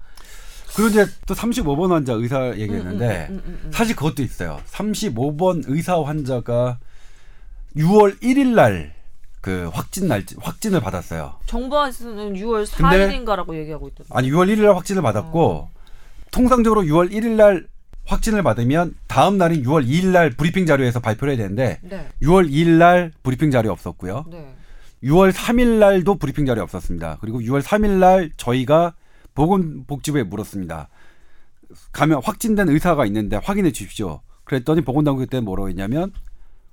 [0.76, 3.72] 그리고 이제 또 35번 환자 의사 얘기했는데 음, 음, 음, 음.
[3.72, 4.60] 사실 그것도 있어요.
[4.68, 6.80] 35번 의사 환자가
[7.76, 8.94] 6월 1일 날
[9.42, 11.36] 그 확진 날 확진을 받았어요.
[11.46, 14.10] 정부에서는 6월 근데- 4일인가라고 얘기하고 있던데.
[14.14, 15.70] 아니 6월 1일 날 확진을 받았고
[16.32, 17.66] 통상적으로 6월 1일 날
[18.06, 22.10] 확진을 받으면 다음 날인 6월 2일 날 브리핑 자료에서 발표를 해야 되는데 네.
[22.22, 24.26] 6월 2일 날 브리핑 자료 없었고요.
[24.30, 24.46] 네.
[25.06, 27.20] 6월 3일 날도 브리핑 자료 없었습니다.
[27.22, 28.94] 그리고 6월 3일 날 저희가
[29.36, 30.90] 보건복지부에 물었습니다.
[31.92, 34.22] 가면 확진된 의사가 있는데 확인해 주십시오.
[34.44, 36.12] 그랬더니 보건당국이 그때 뭐라고 했냐면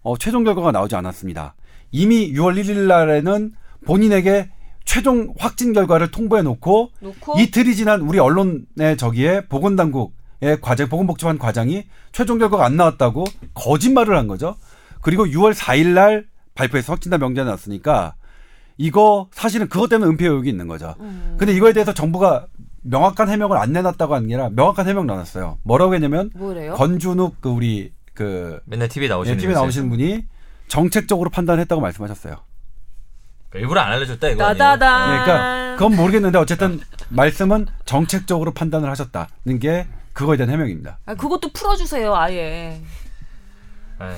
[0.03, 1.55] 어, 최종 결과가 나오지 않았습니다.
[1.91, 3.53] 이미 6월 1일 날에는
[3.85, 4.51] 본인에게
[4.85, 6.91] 최종 확진 결과를 통보해 놓고
[7.37, 14.27] 이틀이 지난 우리 언론의 저기에 보건당국의 과장 보건복지관 과장이 최종 결과가 안 나왔다고 거짓말을 한
[14.29, 14.57] 거죠.
[15.03, 18.15] 그리고 6월 4일 날 발표해서 확진자 명단이 나왔으니까
[18.79, 20.95] 이거 사실은 그것 때문에 은폐 의혹이 있는 거죠.
[21.01, 21.37] 음.
[21.39, 22.47] 근데 이거에 대해서 정부가
[22.83, 25.59] 명확한 해명을 안 내놨다고 하는 게 아니라 명확한 해명 나눴어요.
[25.63, 26.75] 뭐라고 했냐면 뭐래요?
[26.75, 30.25] 권준욱 그 우리 그 맨날 TV에 나오시는 예, TV에 나오시는 분이
[30.69, 32.37] 정책적으로 판단했다고 말씀하셨어요.
[33.49, 34.59] 그러니까 일부러 안 알려줬다 이거 아니에요?
[34.59, 35.15] 따다다.
[35.15, 40.99] 예, 그러니까 그건 모르겠는데 어쨌든 말씀은 정책적으로 판단을 하셨다는 게 그거에 대한 해명입니다.
[41.07, 42.81] 아, 그것도 풀어주세요, 아예.
[44.01, 44.17] 네.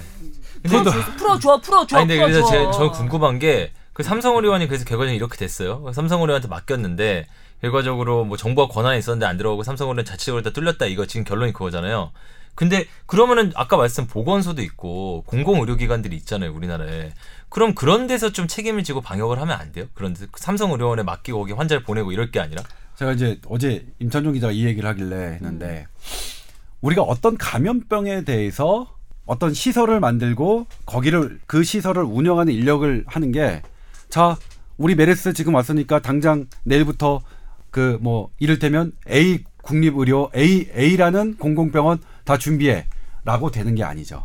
[0.64, 2.70] 풀어줘, 풀어줘, 풀어줘, 아니 근데 그래서 풀어줘.
[2.72, 5.90] 제, 저 궁금한 게 그 삼성의료원이 그래서 결과적으로 이렇게 됐어요.
[5.92, 7.26] 삼성의료원한테 맡겼는데
[7.60, 12.12] 결과적으로 뭐 정부가 권한이 있었는데 안 들어가고 삼성의료원 자체적으로 다 뚫렸다 이거 지금 결론이 그거잖아요.
[12.54, 17.10] 근데 그러면은 아까 말씀 보건소도 있고 공공의료기관들이 있잖아요 우리나라에.
[17.48, 19.86] 그럼 그런 데서 좀 책임을 지고 방역을 하면 안 돼요?
[19.94, 22.62] 그런 데 삼성의료원에 맡기고 거기 환자를 보내고 이럴 게 아니라?
[22.94, 25.88] 제가 이제 어제 임찬종 기자가 이 얘기를 하길래 했는데
[26.82, 28.94] 우리가 어떤 감염병에 대해서
[29.26, 33.60] 어떤 시설을 만들고 거기를 그 시설을 운영하는 인력을 하는 게
[34.08, 34.36] 자
[34.76, 37.20] 우리 메르스 지금 왔으니까 당장 내일부터
[37.70, 44.24] 그 뭐 이를테면 A 국립의료 A A라는 공공병원 다 준비해라고 되는 게 아니죠.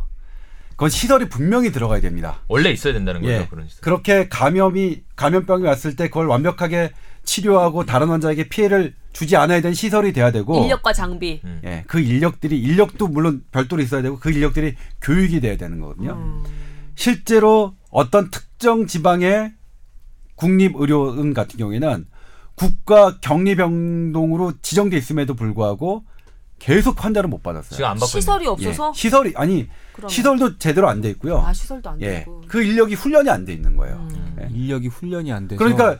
[0.70, 2.40] 그건 시설이 분명히 들어가야 됩니다.
[2.48, 3.46] 원래 있어야 된다는 거죠 예.
[3.48, 3.82] 그런 시스템.
[3.84, 10.12] 그렇게 감염이 감염병이 왔을 때 그걸 완벽하게 치료하고 다른 환자에게 피해를 주지 않아야 되는 시설이
[10.12, 11.40] 돼야 되고 인력과 장비.
[11.44, 11.60] 음.
[11.64, 16.12] 예, 그 인력들이 인력도 물론 별도로 있어야 되고 그 인력들이 교육이 돼야 되는 거거든요.
[16.14, 16.44] 음.
[16.96, 19.52] 실제로 어떤 특정 지방의
[20.36, 22.06] 국립의료원 같은 경우에는
[22.54, 26.04] 국가 격리 병동으로 지정돼 있음에도 불구하고
[26.58, 27.70] 계속 환자를 못 받았어요.
[27.76, 30.08] 지금 안 받고 시설이 예, 없어서 시설이 아니 그러면.
[30.08, 31.38] 시설도 제대로 안 돼 있고요.
[31.38, 32.42] 아 시설도 안 예, 되고.
[32.48, 33.96] 그 인력이 훈련이 안 돼 있는 거예요.
[34.12, 34.36] 음.
[34.40, 34.48] 예.
[34.54, 35.98] 인력이 훈련이 안 돼서 그러니까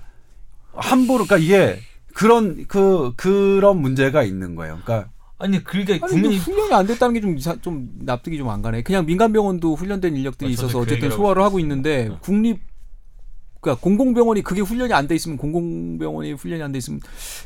[0.72, 1.80] 함부로 그러니까 이게
[2.14, 4.78] 그런 그 그런 문제가 있는 거예요.
[4.85, 8.82] 그러니까 아니 그게 아니, 국민이 훈련이 안 됐다는 게좀좀 납득이 좀 안 가네.
[8.82, 12.20] 그냥 민간 병원도 훈련된 인력들이 아, 있어서 그 어쨌든 소화를 하고 있는데 싶었어요.
[12.20, 12.61] 국립
[13.65, 17.01] 그러니까 공공병원이 그게 훈련이 안 돼 있으면 공공병원이 훈련이 안 돼 있으면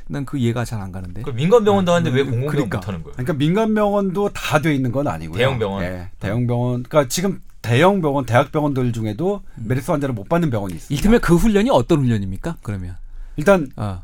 [0.08, 1.22] 난 그 이해가 잘 안 가는데.
[1.22, 2.78] 그 민간 병원도 하는데 왜 음, 공공병원 그러니까.
[2.78, 3.12] 못 하는 거예요?
[3.14, 5.38] 그러니까 민간 병원도 다 돼 있는 건 아니고요.
[5.38, 5.84] 대형 병원.
[5.84, 6.82] 예, 대형 병원.
[6.82, 9.64] 그러니까 지금 대형 병원, 대학 병원들 중에도 음.
[9.68, 10.92] 메르스 환자를 못 받는 병원이 있습니다.
[10.94, 12.56] 이를테면 그 훈련이 어떤 훈련입니까?
[12.62, 12.96] 그러면
[13.36, 14.02] 일단 어.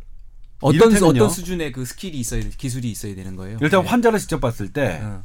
[0.60, 1.24] 어떤 수- 이를테면요.
[1.24, 3.58] 어떤 수준의 그 skill이 있어야 기술이 있어야 되는 거예요.
[3.60, 3.88] 일단 네.
[3.88, 5.22] 환자를 직접 봤을 때 어.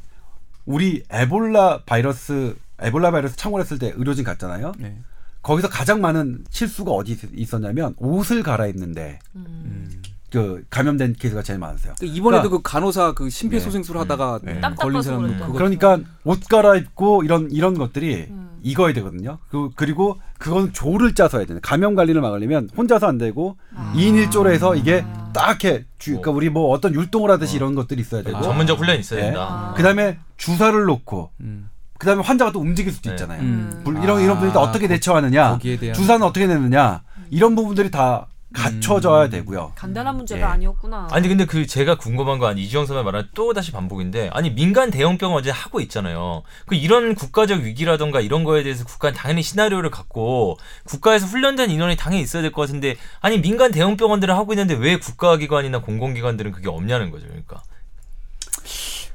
[0.66, 4.72] 우리 에볼라 바이러스 에볼라 바이러스 창궐했을 때 의료진 갔잖아요.
[4.78, 4.96] 네.
[5.42, 10.02] 거기서 가장 많은 실수가 어디 있- 있었냐면 옷을 갈아입는데 음.
[10.30, 11.94] 그 감염된 케이스가 제일 많았어요.
[11.98, 14.60] 그 이번에도 그러니까- 그 간호사 그 심폐소생술 하다가 네.
[14.60, 15.46] 딱 걸린 닦아서 사람도 그랬다.
[15.46, 18.50] 그거 그러니까 옷 갈아입고 이런 이런 것들이 음.
[18.62, 19.38] 익어야 되거든요.
[19.50, 23.92] 그 그리고 그건 조를 짜서 해야 되는 감염 관리를 막으려면 혼자서 안 되고 아.
[23.96, 25.84] 2인 1조로 해서 이게 딱 해.
[25.98, 28.40] 주, 그러니까 우리 뭐 어떤 율동을 하듯이 이런 것들이 있어야 되고.
[28.42, 29.24] 전문적 훈련이 있어야 예.
[29.24, 29.72] 된다.
[29.76, 31.70] 그다음에 주사를 놓고 음.
[32.00, 33.14] 그다음에 환자가 또 움직일 수도 네.
[33.14, 33.40] 있잖아요.
[33.42, 33.82] 음.
[33.84, 35.58] 불- 이런 이런 분들 아, 어떻게 거- 대처하느냐,
[35.94, 39.30] 주사는 어떻게 내느냐 이런 부분들이 다 갖춰져야 음.
[39.30, 39.72] 되고요.
[39.76, 40.44] 간단한 문제가 예.
[40.44, 41.06] 아니었구나.
[41.12, 45.38] 아니 근데 그 제가 궁금한 건 이주영 선배 말한 또 다시 반복인데 아니 민간 대형병원
[45.38, 46.42] 어제 하고 있잖아요.
[46.66, 52.22] 그 이런 국가적 위기라던가 이런 거에 대해서 국가는 당연히 시나리오를 갖고 국가에서 훈련된 인원이 당연히
[52.24, 57.26] 있어야 될 것 같은데 아니 민간 대형병원들은 하고 있는데 왜 국가기관이나 공공기관들은 그게 없냐는 거죠.
[57.26, 57.62] 그러니까.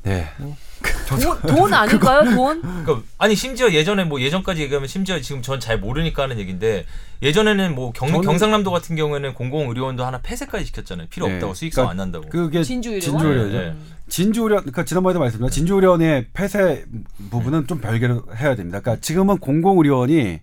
[0.06, 0.28] 네.
[1.08, 2.24] 돈, 돈 아닐까요?
[2.36, 2.62] 돈?
[2.62, 6.86] 그러니까 아니 심지어 예전에 뭐 예전까지 얘기하면 심지어 지금 전 잘 모르니까 하는 얘기인데
[7.22, 11.08] 예전에는 뭐 경, 저는- 경상남도 같은 경우에는 공공 의료원도 하나 폐쇄까지 시켰잖아요.
[11.10, 11.36] 필요 네.
[11.36, 12.30] 없다고 수익성 그러니까 안 난다고.
[12.30, 13.02] 그게 진주의료원?
[13.20, 13.58] 진주의료죠.
[13.58, 13.76] 네.
[14.10, 16.86] 진주의료, 그러니까 지난번에도 말씀드렸지만 진주의료원의 폐쇄
[17.32, 18.80] 부분은 좀 별개로 해야 됩니다.
[18.80, 20.40] 그러니까 지금은 공공 의료원이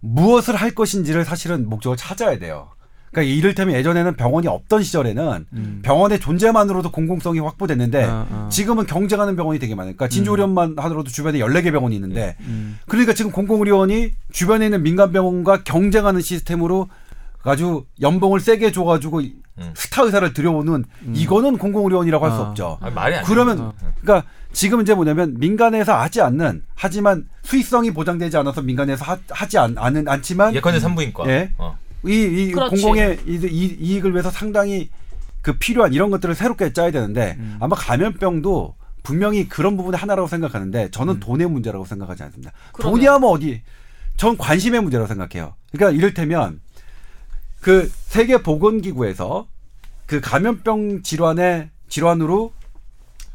[0.00, 2.68] 무엇을 할 것인지를 사실은 목적을 찾아야 돼요.
[3.16, 5.80] 그러니까 이를테면 예전에는 병원이 없던 시절에는 음.
[5.82, 8.48] 병원의 존재만으로도 공공성이 확보됐는데 아, 아.
[8.52, 12.78] 지금은 경쟁하는 병원이 되게 많으니까 그러니까 진주의료원만 하더라도 주변에 14개 병원이 있는데 음.
[12.86, 16.88] 그러니까 지금 공공의료원이 주변에 있는 민간 병원과 경쟁하는 시스템으로
[17.42, 19.72] 아주 연봉을 세게 줘가지고 음.
[19.74, 22.40] 스타 의사를 들여오는 이거는 공공의료원이라고 할수 아.
[22.48, 22.76] 없죠.
[22.82, 23.74] 아, 말이 안 그러면 되죠.
[24.02, 29.74] 그러니까 지금 이제 뭐냐면 민간에서 하지 않는 하지만 수익성이 보장되지 않아서 민간에서 하, 하지 않,
[29.78, 31.26] 않은 않지만 예컨대 산부인과.
[31.28, 31.52] 예.
[31.56, 31.78] 어.
[32.06, 32.52] 이, 이.
[32.52, 34.90] 공공의 이, 이, 이 익을 위해서 상당히
[35.42, 37.56] 그 필요한 이런 것들을 새롭게 짜야 되는데 음.
[37.60, 41.20] 아마 감염병도 분명히 그런 부분의 하나라고 생각하는데 저는 음.
[41.20, 42.52] 돈의 문제라고 생각하지 않습니다.
[42.72, 42.90] 그러게요.
[42.92, 43.62] 돈이 하면 어디?
[44.16, 45.54] 전 관심의 문제라고 생각해요.
[45.72, 46.60] 그러니까 이를테면
[47.60, 49.46] 그 세계 보건 기구에서
[50.06, 52.52] 그 감염병 질환의 질환으로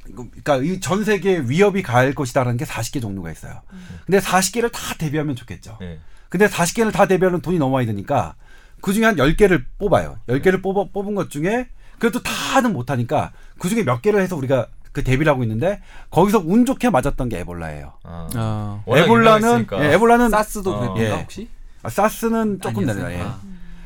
[0.03, 3.61] 그러니까 이 전 세계 위협이 가할 것이다라는 게 40개 종류가 있어요.
[4.05, 5.77] 근데 40개를 다 대비하면 좋겠죠.
[5.81, 5.99] 예.
[6.29, 8.35] 근데 40개를 다 대비하면 돈이 너무 많이 드니까
[8.81, 10.17] 그 중에 한 10개를 뽑아요.
[10.27, 11.67] 10개를 뽑아, 뽑은 것 중에
[11.99, 16.65] 그래도 다는 못하니까 그 중에 몇 개를 해서 우리가 그 대비를 하고 있는데 거기서 운
[16.65, 17.93] 좋게 맞았던 게 에볼라예요.
[18.03, 18.27] 아.
[18.35, 18.83] 아.
[18.87, 19.67] 에볼라는.
[19.79, 20.79] 예, 에볼라는 사스도 어.
[20.79, 21.21] 그랬던가 예.
[21.21, 21.47] 혹시?
[21.83, 22.85] 아, 사스는 조금?
[22.85, 23.11] 내려요.
[23.11, 23.21] 예.
[23.21, 23.39] 아.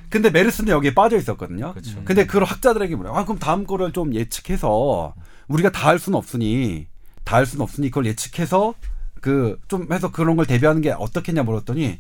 [0.10, 1.72] 근데 메르스는 여기에 빠져 있었거든요.
[1.74, 2.02] 그렇죠.
[2.06, 3.14] 근데 그걸 학자들에게 물어요.
[3.14, 5.14] 아, 그럼 다음 거를 좀 예측해서
[5.48, 6.88] 우리가 다 할 수는 없으니
[7.26, 8.74] 다 할 수는 없으니 그걸 예측해서
[9.22, 11.98] 그 좀 해서 그런 걸 대비하는 게 어떻겠냐 물었더니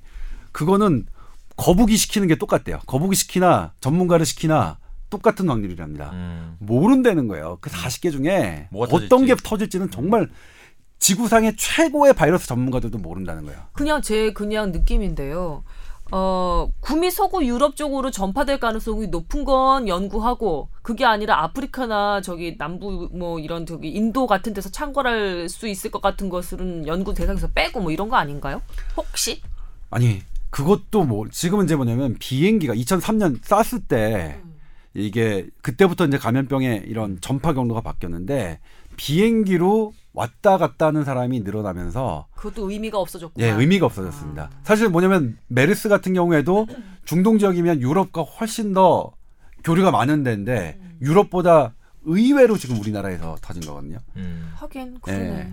[0.51, 1.05] 그거는
[1.55, 2.79] 거북이 시키는 게 똑같대요.
[2.85, 4.77] 거북이 시키나 전문가를 시키나
[5.09, 6.11] 똑같은 확률이랍니다.
[6.13, 6.57] 음.
[6.59, 7.57] 모른다는 거예요.
[7.61, 9.35] 그 40개 중에 뭐가 어떤 터질지.
[9.35, 10.29] 게 터질지는 정말
[10.99, 13.59] 지구상의 최고의 바이러스 전문가들도 모른다는 거예요.
[13.73, 15.63] 그냥 제 그냥 느낌인데요.
[16.11, 23.09] 어, 구미 서구 유럽 쪽으로 전파될 가능성이 높은 건 연구하고 그게 아니라 아프리카나 저기 남부
[23.11, 27.81] 뭐 이런 저기 인도 같은 데서 창궐할 수 있을 것 같은 것은 연구 대상에서 빼고
[27.81, 28.61] 뭐 이런 거 아닌가요?
[28.95, 29.41] 혹시?
[29.89, 30.21] 아니
[30.55, 34.39] 그것도 뭐 지금은 이제 뭐냐면 비행기가 2003년 사스 때
[34.93, 38.61] 이게 그때부터 이제 감염병의 이런 전파 경로가 바뀌었는데
[38.95, 43.45] 비행기로 왔다 갔다 하는 사람이 늘어나면서 그것도 의미가 없어졌구나.
[43.45, 44.49] 예 의미가 없어졌습니다.
[44.63, 46.67] 사실 뭐냐면 메르스 같은 경우에도
[47.03, 49.11] 중동 지역이면 유럽과 훨씬 더
[49.65, 51.75] 교류가 많은 데인데 유럽보다
[52.05, 53.97] 의외로 지금 우리나라에서 터진 거거든요.
[54.15, 54.53] 음.
[54.55, 55.21] 하긴 그러네.
[55.21, 55.51] 예.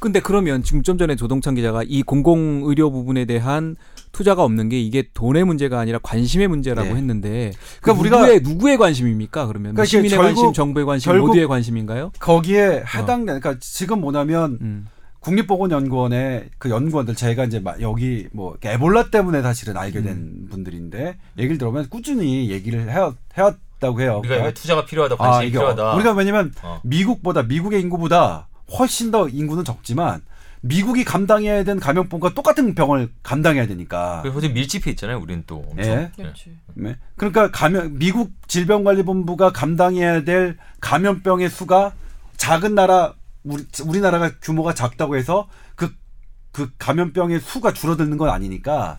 [0.00, 3.76] 근데 그러면 지금 좀 전에 조동찬 기자가 이 공공 의료 부분에 대한
[4.12, 6.94] 투자가 없는 게 이게 돈의 문제가 아니라 관심의 문제라고 네.
[6.96, 9.46] 했는데 그러니까 그 우리가- 누구의 누구의 관심입니까?
[9.46, 12.12] 그러면 그러니까 시민의 결국- 관심, 정부의 관심, 결국- 모두의 관심인가요?
[12.18, 14.86] 거기에 해당되는 그러니까 지금 뭐냐면 음.
[15.20, 20.48] 국립보건연구원의 그 연구원들 제가 이제 막 여기 뭐 에볼라 때문에 사실은 알게 된 음.
[20.50, 22.94] 분들인데 얘기를 들어보면 꾸준히 얘기를 해,
[23.34, 24.20] 해왔다고 해요.
[24.24, 25.94] 우리가 왜 투자가 필요하다, 관심이 이게 필요하다.
[25.94, 26.80] 우리가 왜냐면 어.
[26.84, 28.48] 미국보다 미국의 인구보다
[28.78, 30.22] 훨씬 더 인구는 적지만
[30.62, 34.22] 미국이 감당해야 되는 감염병과 똑같은 병을 감당해야 되니까.
[34.34, 35.18] 어디 밀집해 있잖아요.
[35.18, 35.84] 우리는 또 엄청.
[35.84, 36.10] 예.
[36.14, 36.56] 그렇지.
[36.74, 36.96] 네.
[37.16, 41.92] 그러니까 감염 미국 질병관리본부가 감당해야 될 감염병의 수가
[42.36, 48.98] 작은 나라 우리 우리나라가 규모가 작다고 해서 그그 감염병의 수가 줄어드는 건 아니니까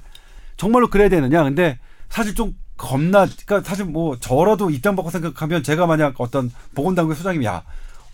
[0.57, 1.43] 정말로 그래야 되느냐?
[1.43, 1.77] 근데
[2.09, 7.45] 사실 좀 겁나 그러니까 사실 뭐 저라도 입장 바꿔 생각하면 제가 만약 어떤 보건당국의 소장님이
[7.45, 7.63] 야 어,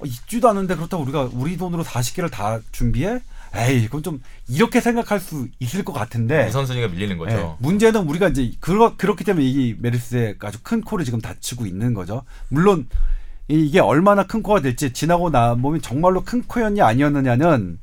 [0.05, 3.19] 있지도 않은데 그렇다고 우리가 우리 돈으로 40개를 다 준비해?
[3.55, 7.35] 에이, 그건 좀 이렇게 생각할 수 있을 것 같은데 우선순위가 밀리는 거죠.
[7.35, 11.93] 네, 문제는 우리가 이제 그러, 그렇기 때문에 이 메르스에 아주 큰 코를 지금 다치고 있는
[11.93, 12.23] 거죠.
[12.49, 12.87] 물론
[13.47, 17.79] 이- 이게 얼마나 큰 코가 될지 지나고 나보면 정말로 큰 코였냐 아니었느냐는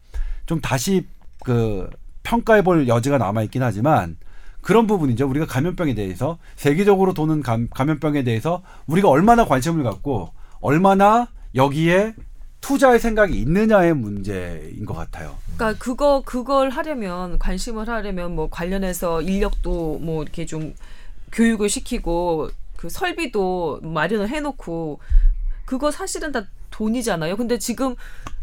[0.46, 1.06] 좀 다시
[1.42, 1.88] 그
[2.22, 4.16] 평가해 볼 여지가 남아 있긴 하지만
[4.60, 5.26] 그런 부분이죠.
[5.28, 12.14] 우리가 감염병에 대해서 세계적으로 도는 감, 감염병에 대해서 우리가 얼마나 관심을 갖고 얼마나 여기에
[12.60, 15.36] 투자할 생각이 있느냐의 문제인 것 같아요.
[15.56, 20.74] 그러니까 그거 그걸 하려면 관심을 하려면 뭐 관련해서 인력도 뭐 이렇게 좀
[21.32, 24.98] 교육을 시키고 그 설비도 마련을 해놓고
[25.64, 27.36] 그거 사실은 다 돈이잖아요.
[27.36, 27.94] 근데 지금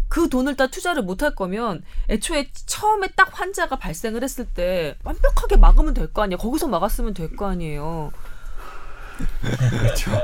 [0.07, 5.55] 그 돈을 다 투자를 못 할 거면 애초에 처음에 딱 환자가 발생을 했을 때 완벽하게
[5.57, 6.37] 막으면 될 거 아니에요.
[6.37, 8.11] 거기서 막았으면 될 거 아니에요.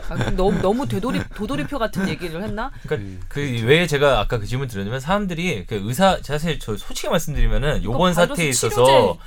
[0.09, 2.71] 아, 그럼 너무 너무 되돌이 도돌이표 같은 얘기를 했나?
[2.87, 8.13] 그러니까 그왜 제가 아까 그 질문 드렸냐면 사람들이 그 의사 사실 저 솔직히 말씀드리면은 요번
[8.13, 9.17] 사태에 있어서.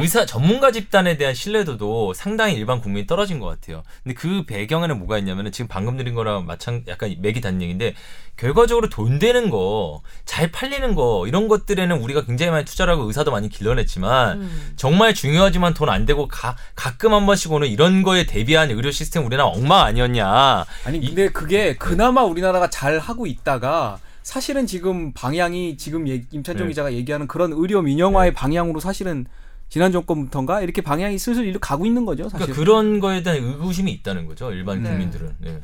[0.00, 3.82] 의사 전문가 집단에 대한 신뢰도도 상당히 일반 국민이 떨어진 것 같아요.
[4.02, 7.94] 근데 그 배경에는 뭐가 있냐면은 지금 방금 드린 거랑 마찬 약간 맥이 닿는 얘기인데
[8.38, 13.30] 결과적으로 돈 되는 거, 잘 팔리는 거 이런 것들에는 우리가 굉장히 많이 투자를 하고 의사도
[13.30, 14.72] 많이 길러냈지만 음.
[14.76, 19.11] 정말 중요하지만 돈 안 되고 가, 가끔 한 번씩 오는 이런 거에 대비한 의료 시스템
[19.20, 20.64] 우리나라 엉망 아니었냐.
[20.84, 26.70] 아니 근데 그게 그나마 우리나라가 잘 하고 있다가 사실은 지금 방향이 지금 얘- 임찬종 네.
[26.70, 29.26] 기자가 얘기하는 그런 의료 민영화의 방향으로 사실은
[29.68, 32.46] 지난 정권부터인가 이렇게 방향이 슬슬 이렇게 가고 있는 거죠 사실.
[32.46, 34.90] 그러니까 그런 거에 대한 의구심이 있다는 거죠 일반 네.
[34.90, 35.26] 국민들은.
[35.40, 35.60] 네.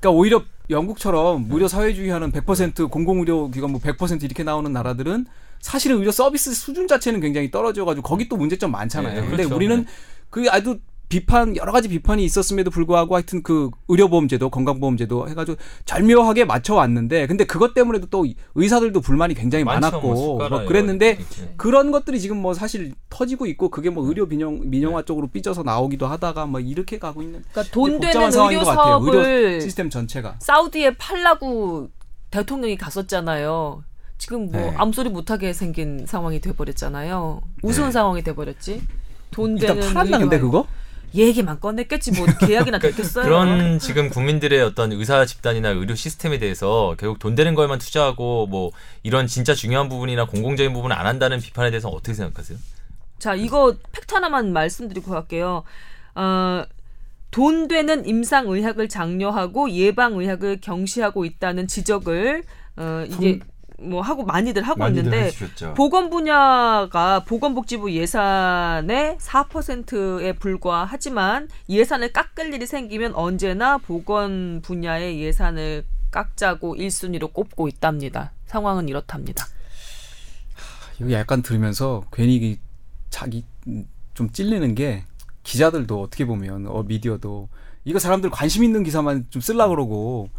[0.00, 5.26] 그러니까 오히려 영국처럼 무료 사회주의하는 100% 공공의료 기관 뭐 100% 이렇게 나오는 나라들은
[5.60, 9.14] 사실은 의료 서비스 수준 자체는 굉장히 떨어져가지고 거기 또 문제점 많잖아요.
[9.14, 9.56] 네, 근데 그렇죠.
[9.56, 9.86] 우리는
[10.30, 10.78] 그 아주
[11.08, 15.56] 비판 여러 가지 비판이 있었음에도 불구하고 하여튼 그 의료보험제도 건강보험제도 해가지고
[15.86, 21.18] 절묘하게 맞춰 왔는데 근데 그것 때문에도 또 의사들도 불만이 굉장히 많죠, 많았고 뭐뭐 그랬는데.
[21.56, 26.06] 그런 것들이 지금 뭐 사실 터지고 있고 그게 뭐 의료 민영 민영화 쪽으로 삐져서 나오기도
[26.06, 28.98] 하다가 뭐 이렇게 가고 있는 그러니까 돈 되는 상황인 의료 것 같아요.
[29.00, 30.36] 의료 사업을 시스템 전체가.
[30.40, 31.88] 사우디에 팔라고
[32.30, 33.82] 대통령이 갔었잖아요.
[34.18, 34.74] 지금 뭐 네.
[34.76, 37.40] 아무 소리 못하게 생긴 상황이 돼버렸잖아요.
[37.62, 37.92] 무슨 네.
[37.92, 38.82] 상황이 돼버렸지?
[39.30, 40.66] 돈 일단 되는 팔았나 근데 그거?
[41.14, 43.24] 얘기만 꺼냈겠지 뭐 계약이나 됐겠어요.
[43.24, 48.70] 그런 지금 국민들의 어떤 의사 집단이나 의료 시스템에 대해서 결국 돈 되는 거에만 투자하고 뭐
[49.02, 52.58] 이런 진짜 중요한 부분이나 공공적인 부분을 안 한다는 비판에 대해서 어떻게 생각하세요?
[53.18, 55.64] 자, 이거 팩트 하나만 말씀드리고 갈게요.
[56.14, 56.64] 어,
[57.30, 62.44] 돈 되는 임상의학을 장려하고 예방의학을 경시하고 있다는 지적을
[62.76, 63.40] 어, 이제
[63.80, 65.74] 뭐 하고 많이들 하고 많이들 있는데 해주셨죠.
[65.74, 76.74] 보건 분야가 보건복지부 예산의 4%에 불과하지만 예산을 깎을 일이 생기면 언제나 보건 분야의 예산을 깎자고
[76.74, 78.32] 1순위로 꼽고 있답니다.
[78.46, 79.46] 상황은 이렇답니다.
[81.00, 82.58] 이거 약간 들으면서 괜히 이
[83.10, 85.04] 자기 음, 좀 찔리는 게
[85.44, 87.48] 기자들도 어떻게 보면 어 미디어도
[87.84, 90.30] 이거 사람들 관심 있는 기사만 좀 쓸라 그러고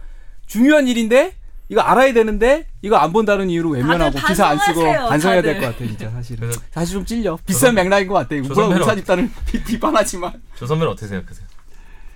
[0.45, 1.33] 중요한 일인데
[1.69, 5.59] 이거 알아야 되는데 이거 안 본다는 이유로 외면하고 기사 안 쓰고 반성해야 될.
[5.61, 8.91] 것 같아 진짜 사실은 사실 좀 찔려 비싼 맥락인 것 같아 이거 조 물론 의사
[8.91, 11.45] 어- 집단을 비- 비판하지만 조 선배는 어떻게 생각하세요?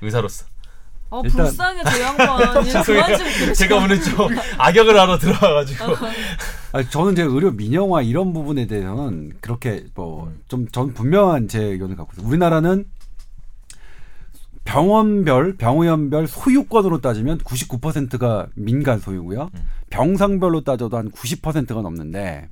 [0.01, 0.45] 의사로서.
[1.11, 2.41] 어, 일단- 불쌍해 저 양반.
[2.67, 5.85] 얘 그만 좀 그러지 제가 오늘 좀 악역을 하러 들어와가지고.
[6.71, 11.95] 아니, 저는 이제 의료 민영화 이런 부분에 대해서는 그렇게 뭐 좀 전 분명한 제 의견을
[11.95, 12.27] 갖고 있어요.
[12.27, 12.85] 우리나라는
[14.65, 19.49] 병원별, 병원별 소유권으로 따지면 99%가 민간 소유고요.
[19.53, 19.59] 음.
[19.89, 22.49] 병상별로 따져도 한 90%가 넘는데,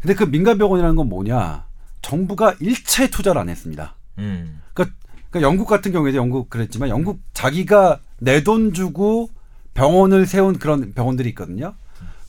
[0.00, 1.64] 근데 그 민간 병원이라는 건 뭐냐?
[2.00, 3.96] 정부가 일체 투자를 안 했습니다.
[4.18, 4.60] 음.
[4.72, 4.96] 그러니까,
[5.30, 9.28] 그러니까 영국 같은 경우에도 영국 그랬지만 영국 자기가 내 돈 주고
[9.74, 11.74] 병원을 세운 그런 병원들이 있거든요.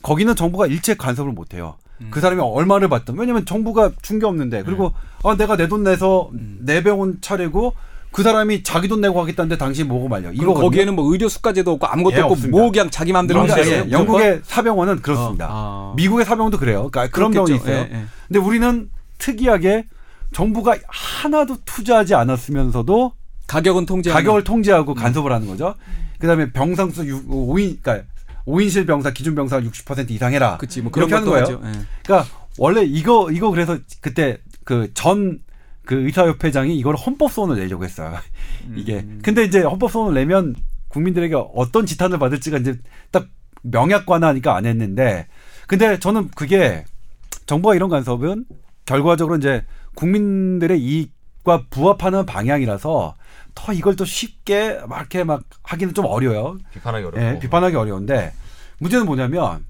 [0.02, 1.76] 거기는 정부가 일체 간섭을 못 해요.
[2.10, 4.92] 그 사람이 얼마를 받든 왜냐면 정부가 준 게 없는데 그리고
[5.24, 7.74] 아 내가 내 돈 내서 내 병원 차리고
[8.12, 11.88] 그 사람이 자기 돈 내고 하겠다는데 당신 뭐고 말려 이거 거기에는 뭐 의료 수가제도 없고
[11.88, 12.58] 아무것도 예, 없고 없습니다.
[12.58, 13.86] 뭐 그냥 자기 마음대로 하는 거예요.
[13.88, 15.48] 예, 영국의 사병원은 그렇습니다.
[15.50, 15.96] 어, 아.
[15.96, 16.90] 미국의 사병원도 그래요.
[16.92, 17.72] 그러니까 그런 병원이 그렇겠죠.
[17.72, 17.88] 있어요.
[17.92, 18.06] 예, 예.
[18.28, 19.86] 근데 우리는 특이하게
[20.34, 23.14] 정부가 하나도 투자하지 않았으면서도
[23.48, 24.44] 가격은 통제 가격을 음.
[24.44, 25.76] 통제하고 간섭을 하는 거죠.
[26.20, 28.06] 그다음에 병상 수 5인 그러니까
[28.46, 30.58] 5인실 병사 기준 병사 60% 이상 해라.
[30.58, 31.28] 그치 뭐 것도 하는.
[31.28, 31.62] 거예요.
[31.66, 31.72] 예.
[32.04, 35.40] 그러니까 원래 이거 이거 그래서 그때 그 전
[35.86, 38.16] 그 의사협회장이 이걸 헌법 소원을 내려고 했어요.
[38.76, 39.20] 이게 음.
[39.24, 40.56] 근데 이제 헌법 소원을 내면
[40.90, 42.80] 국민들에게 어떤 지탄을 받을지가 이제
[43.12, 43.28] 딱
[43.64, 45.28] 명약관하니까 안 했는데
[45.68, 46.84] 근데 저는 그게
[47.46, 48.46] 정부가 이런 간섭은
[48.86, 49.66] 결과적으로 이제
[49.96, 53.16] 국민들의 이익과 부합하는 방향이라서
[53.56, 56.58] 더 이걸 또 쉽게 막 이렇게 막 하기는 좀 어려요.
[56.74, 57.22] 비판하기 어렵고.
[57.22, 58.34] 예, 비판하기 어려운데
[58.80, 59.66] 문제는 뭐냐면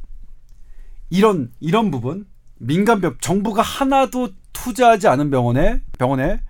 [1.10, 2.26] 이런 이런 부분
[2.58, 6.42] 민간 병 정부가 하나도 투자하지 않은 병원에 병원에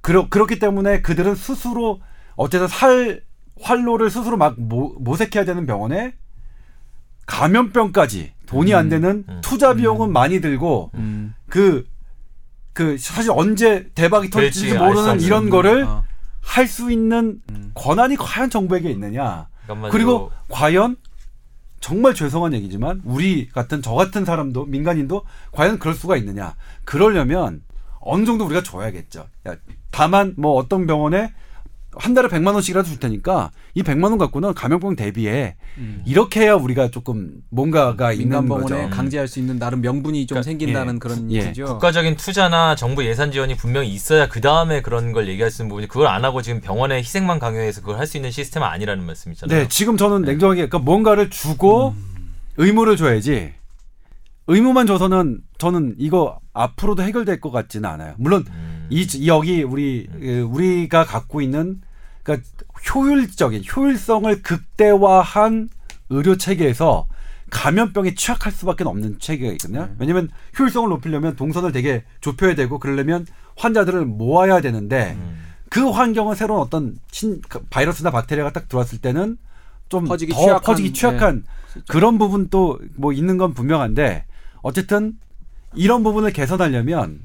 [0.00, 2.00] 그러, 그렇기 때문에 그들은 스스로
[2.36, 3.22] 어쨌든 살
[3.60, 6.14] 활로를 스스로 막 모, 모색해야 되는 병원에
[7.26, 9.40] 감염병까지 돈이 안 되는 음.
[9.42, 11.34] 투자 비용은 많이 들고 음.
[11.48, 15.20] 그그 사실 언제 대박이 터질지 그렇지, 알수 모르는.
[15.20, 16.04] 이런 거를 어.
[16.40, 17.72] 할수 있는 음.
[17.74, 19.48] 권한이 과연 정부에게 있느냐.
[19.90, 20.96] 그리고 과연
[21.86, 25.22] 정말 죄송한 얘기지만 우리 같은 저 같은 사람도 민간인도
[25.52, 26.56] 과연 그럴 수가 있느냐.
[26.84, 27.62] 그러려면
[28.00, 29.28] 어느 정도 우리가 줘야겠죠.
[29.46, 29.54] 야,
[29.92, 31.32] 다만 뭐 어떤 병원에
[31.98, 36.02] 한 달에 100만 원씩이라도 줄 테니까 이 100만 원 갖고는 감염병 대비해 음.
[36.06, 38.90] 이렇게 해야 우리가 조금 뭔가가 있는 민간병원에 거죠.
[38.96, 40.98] 강제할 수 있는 나름 명분이 좀 그러니까, 생긴다는 예.
[40.98, 41.36] 그런 예.
[41.42, 41.64] 얘기죠.
[41.66, 45.88] 국가적인 투자나 정부 예산 지원이 분명히 있어야 그 다음에 그런 걸 얘기할 수 있는 부분이
[45.88, 49.58] 그걸 안 하고 지금 병원의 희생만 강요해서 그걸 할 수 있는 시스템은 아니라는 말씀이잖아요.
[49.62, 51.94] 네, 지금 저는 냉정하게 그러니까 뭔가를 주고
[52.56, 53.52] 의무를 줘야지.
[54.46, 58.14] 의무만 줘서는 저는 이거 앞으로도 해결될 것 같지는 않아요.
[58.16, 58.86] 물론 음.
[58.90, 61.80] 이이 여기 우리 그, 우리가 갖고 있는
[62.26, 62.48] 그러니까
[62.92, 65.68] 효율적인 효율성을 극대화한
[66.10, 67.06] 의료 체계에서
[67.50, 69.88] 감염병에 취약할 수밖에 없는 체계가 있거든요.
[70.00, 73.24] 왜냐하면 효율성을 높이려면 동선을 되게 좁혀야 되고 그러려면
[73.56, 75.38] 환자들을 모아야 되는데 음.
[75.70, 79.38] 그 환경은 새로운 어떤 신그 바이러스나 박테리아가 딱 들어왔을 때는
[79.88, 81.44] 좀 퍼지기 더 취약한, 퍼지기 취약한
[81.88, 84.24] 그런 부분도 뭐 있는 건 분명한데
[84.62, 85.14] 어쨌든
[85.74, 87.20] 이런 부분을 개선하려면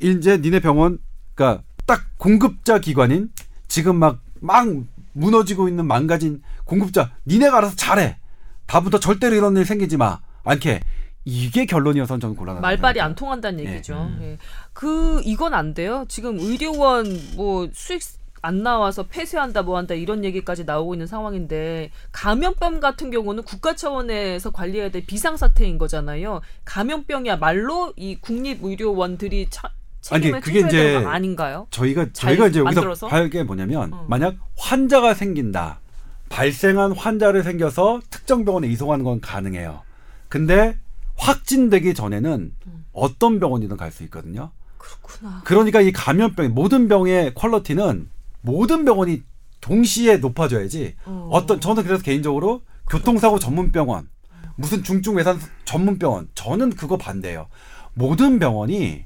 [0.00, 0.98] 이제 니네 병원
[1.34, 3.30] 그러니까 딱 공급자 기관인
[3.76, 4.66] 지금 막 막
[5.12, 8.18] 무너지고 있는 망가진 공급자 니네가 알아서 잘해
[8.66, 10.80] 다부터 절대로 이런 일 생기지 마 않게
[11.24, 13.74] 이게 결론이어서 저는 곤란하다 말발이 안 통한다는 예.
[13.74, 14.10] 얘기죠.
[14.20, 14.38] 예.
[14.72, 16.04] 그 이건 안 돼요.
[16.08, 17.06] 지금 의료원
[17.36, 18.02] 뭐 수익
[18.42, 24.50] 안 나와서 폐쇄한다 뭐 한다 이런 얘기까지 나오고 있는 상황인데 감염병 같은 경우는 국가 차원에서
[24.50, 26.42] 관리해야 될 비상 사태인 거잖아요.
[26.64, 29.70] 감염병이야말로 이 국립 의료원들이 차,
[30.10, 31.66] 아니, 그게 이제 거 아닌가요?
[31.70, 33.06] 저희가 잘 저희가 이제 만들어서?
[33.06, 34.06] 여기서 할게 뭐냐면 어.
[34.08, 35.80] 만약 환자가 생긴다
[36.28, 39.82] 발생한 환자를 생겨서 특정 병원에 이송하는 건 가능해요.
[40.28, 40.76] 근데
[41.16, 42.84] 확진되기 전에는 음.
[42.92, 44.50] 어떤 병원이든 갈 수 있거든요.
[44.78, 45.40] 그렇구나.
[45.44, 48.08] 그러니까 이 감염병 모든 병의 퀄리티는
[48.42, 49.22] 모든 병원이
[49.60, 50.94] 동시에 높아져야지.
[51.06, 51.28] 어.
[51.32, 54.08] 어떤 저는 그래서 개인적으로 교통사고 전문 병원
[54.56, 57.48] 무슨 중증 외산 전문 병원 저는 그거 반대예요.
[57.94, 59.04] 모든 병원이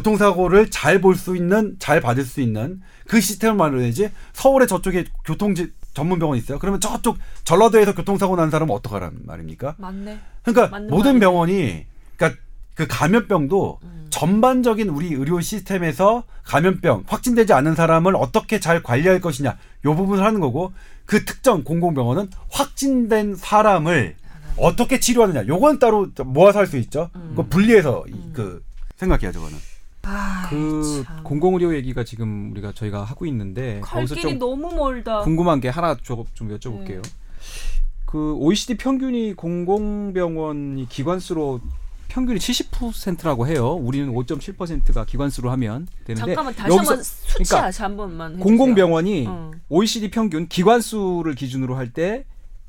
[0.00, 5.54] 교통사고를 잘 볼 수 있는 잘 받을 수 있는 그 시스템을 만들어야지 서울에 저쪽에 교통
[5.94, 6.58] 전문 병원 있어요.
[6.58, 9.76] 그러면 저쪽 전라도에서 교통사고 난 사람은 어떡하란 말입니까?
[9.78, 10.18] 맞네.
[10.42, 11.18] 그러니까 모든.
[11.18, 11.86] 병원이
[12.16, 12.40] 그러니까
[12.74, 14.06] 그 감염병도 음.
[14.10, 20.40] 전반적인 우리 의료 시스템에서 감염병 확진되지 않은 사람을 어떻게 잘 관리할 것이냐 요 부분을 하는
[20.40, 20.72] 거고
[21.06, 24.16] 그 특정 공공병원은 확진된 사람을
[24.58, 27.08] 어떻게 치료하느냐 요건 따로 모아서 할 수 있죠.
[27.16, 27.28] 음.
[27.30, 28.62] 그거 분리해서 이- 그
[28.96, 29.56] 생각해요 저거는.
[30.08, 31.24] 아, 그 참.
[31.24, 35.20] 공공의료 얘기가 지금 우리가 저희가 하고 있는데 거기서 좀 너무 멀다.
[35.22, 37.02] 궁금한 게 하나 좀, 좀 여쭤볼게요.
[38.04, 41.60] 그 OECD 평균이 공공병원이 기관수로
[42.08, 43.72] 평균이 70%라고 해요.
[43.74, 48.38] 우리는 5.7%가 기관수로 하면 되는데 잠깐만 다시 한번 수치 그러니까 다시 한 번만.
[48.38, 49.50] 공공병원이 어.
[49.68, 52.24] OECD 평균 기관수를 기준으로 할 때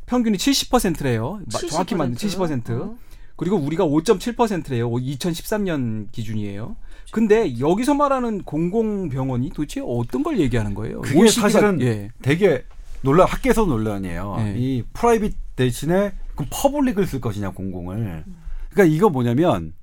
[0.07, 1.39] 평균이 70%래요.
[1.49, 2.69] 정확히 맞는 70%.
[2.81, 2.95] 어.
[3.35, 4.89] 그리고 우리가 5.7%래요.
[4.89, 6.75] 2013년 기준이에요.
[7.11, 11.01] 근데 여기서 말하는 공공병원이 도대체 어떤 걸 얘기하는 거예요?
[11.01, 12.09] 그게 OECD 가- 사실은 예.
[12.21, 12.63] 되게
[13.01, 14.35] 논란 학계에서 논란이에요.
[14.37, 14.55] 네.
[14.57, 18.23] 이 private 대신에 그 public을 쓸 것이냐 공공을.
[18.71, 19.73] 그러니까 이거 뭐냐면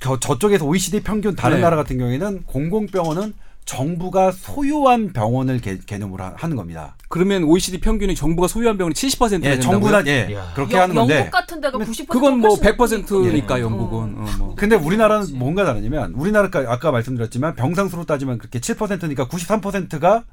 [0.00, 1.62] 저, 저쪽에서 OECD 평균 다른 네.
[1.62, 3.34] 나라 같은 경우에는 공공병원은
[3.64, 6.96] 정부가 소유한 병원을 개, 개념으로 하- 하는 겁니다.
[7.08, 9.60] 그러면 OECD 평균이 정부가 소유한 병원이 70%가 예, 된다고요?
[9.60, 10.36] 정부나 예.
[10.54, 11.16] 그렇게 영- 하는 건데.
[11.18, 12.64] 영국 같은 데가 90% 그건 뭐 훨씬
[13.04, 13.62] 100%니까 예.
[13.62, 14.54] 영국은 어, 뭐.
[14.54, 20.24] 근데 우리나라는 뭔가 다르냐면 우리나라가 아까 말씀드렸지만 병상수로 따지면 그렇게 7%니까 93%가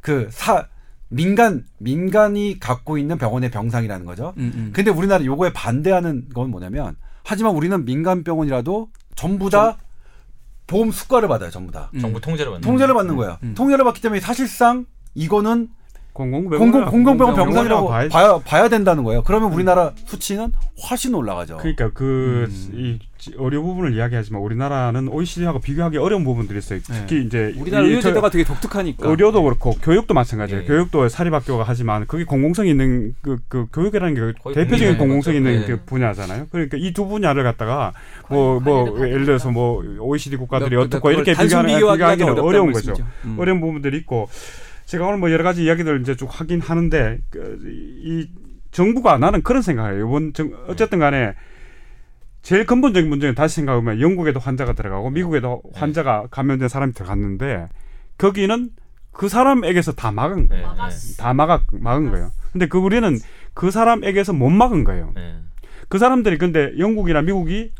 [0.00, 0.66] 그 사
[1.08, 4.34] 민간 민간이 갖고 있는 병원의 병상이라는 거죠.
[4.38, 4.70] 음, 음.
[4.74, 9.78] 근데 우리나라 요거에 반대하는 건 뭐냐면 하지만 우리는 민간 병원이라도 전부 다
[10.66, 11.90] 보험 수가를 받아요, 전부 다.
[11.94, 12.00] 음.
[12.00, 13.38] 정부 통제를 받는 통제를 받는 거야.
[13.42, 13.54] 음.
[13.54, 15.68] 통제를 받기 때문에 사실상 이거는
[16.16, 18.08] 공공병원 공공 공공병원 병원이라고 병상이라고 봐야지.
[18.10, 19.22] 봐야 봐야 된다는 거예요.
[19.22, 20.50] 그러면 우리나라 수치는
[20.90, 21.58] 훨씬 올라가죠.
[21.58, 22.72] 그러니까 그 음.
[22.74, 22.98] 이
[23.38, 26.78] 어려 부분을 이야기하지만 우리나라는 OECD하고 비교하기 어려운 부분들이 있어요.
[26.84, 29.08] 특히 이제 우리나라 이 의료 제도가 저- 되게 독특하니까.
[29.08, 30.62] 의료도 그렇고 교육도 마찬가지예요.
[30.62, 30.66] 예.
[30.66, 35.72] 교육도 사립학교가 하지만 그게 공공성이 있는 그, 그 교육이라는 게 대표적인 공공성이 있는 거죠.
[35.72, 35.76] 예.
[35.76, 36.46] 그 분야잖아요.
[36.52, 37.92] 그러니까 이 두 분야를 갖다가
[38.30, 42.94] 뭐뭐 관리를 예를 들어서 뭐 OECD 국가들이 그러니까 어떻고 이렇게 비교하는 어렵다는 어려운 거죠.
[43.24, 43.36] 음.
[43.40, 44.28] 어려운 부분들이 있고
[44.86, 47.58] 제가 오늘 뭐 여러 가지 이야기들을 이제 쭉 하긴 하는데 그,
[48.02, 48.28] 이
[48.70, 50.06] 정부가 나는 그런 생각을 해요.
[50.06, 51.34] 이번 정, 어쨌든 간에
[52.42, 57.66] 제일 근본적인 문제는 다시 생각하면 영국에도 환자가 들어가고 미국에도 환자가 감염된 사람이 들어갔는데
[58.18, 58.70] 거기는
[59.10, 61.22] 그 사람에게서 다 막은 예, 막았어.
[61.22, 62.30] 다 막아 막은 거예요.
[62.52, 63.18] 근데 그 우리는
[63.54, 65.12] 그 사람에게서 못 막은 거예요.
[65.18, 65.34] 예, 예.
[65.88, 67.72] 그 사람들이 근데 영국이나 미국이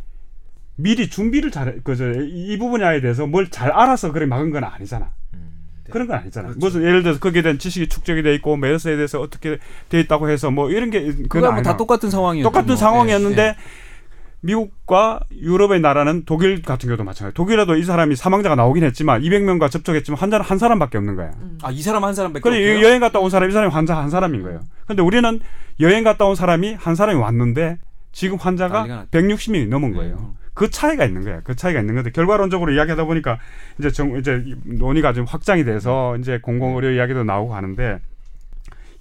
[0.76, 5.12] 미리 준비를 잘 그저 이 분야에 대해서 뭘 잘 알아서 그래 막은 건 아니잖아.
[5.88, 5.92] 음.
[5.92, 6.52] 그런 건 아니잖아.
[6.56, 9.58] 무슨 예를 들어서 거기에 대한 지식이 축적이 돼 있고 메르스에 대해서 어떻게
[9.88, 11.76] 돼 있다고 해서 뭐 이런 게 그건 그거 뭐다.
[11.76, 12.48] 똑같은 상황이었죠.
[12.48, 12.76] 똑같은 뭐.
[12.76, 13.56] 상황이었는데 예, 예.
[14.40, 17.34] 미국과 유럽의 나라는 독일 같은 경우도 마찬가지.
[17.34, 21.32] 독일에도 이 사람이 사망자가 나오긴 했지만 200명과 접촉했지만 환자는 한 사람밖에 없는 거야.
[21.62, 22.86] 아, 이 사람 한 사람밖에 그래 없어요.
[22.86, 24.60] 여행 갔다 온 사람이 이 사람이 환자 한 사람인 거예요.
[24.86, 25.40] 근데 우리는
[25.80, 27.78] 여행 갔다 온 사람이 한 사람이 왔는데
[28.12, 29.10] 지금 환자가 난리가 났죠.
[29.10, 30.34] 160명이 넘은 거예요.
[30.56, 31.42] 그 차이가 있는 거예요.
[31.44, 33.38] 그 차이가 있는 건데 결과론적으로 이야기하다 보니까
[33.78, 38.00] 이제 정, 이제 이 논의가 좀 확장이 돼서 이제 공공의료 이야기도 나오고 하는데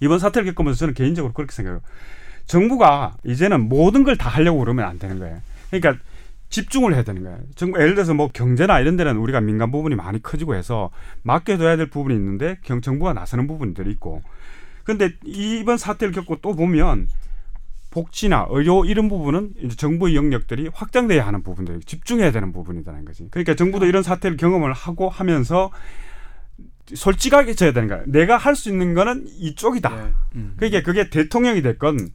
[0.00, 1.80] 이번 사태를 겪으면서 저는 개인적으로 그렇게 생각해요.
[2.44, 5.40] 정부가 이제는 모든 걸 다 하려고 그러면 안 되는 거예요.
[5.70, 6.02] 그러니까
[6.50, 7.38] 집중을 해야 되는 거예요.
[7.54, 10.90] 정부 예를 들어서 뭐 경제나 이런 데는 우리가 민간 부분이 많이 커지고 해서
[11.22, 14.22] 맡겨둬야 될 부분이 있는데 경, 정부가 나서는 부분들이 있고.
[14.84, 17.08] 근데 이번 사태를 겪고 또 보면
[17.90, 23.28] 복지나 의료 이런 부분은 이제 정부의 영역들이 확장돼야 하는 부분들이 집중해야 되는 부분이라는 거지.
[23.30, 25.70] 그러니까 정부도 이런 사태를 경험을 하고 하면서
[26.94, 28.02] 솔직하게 져야 되는 거야.
[28.06, 29.90] 내가 할 수 있는 거는 이쪽이다.
[30.36, 30.54] 음.
[30.56, 32.10] 그러니까 그게 대통령이 됐건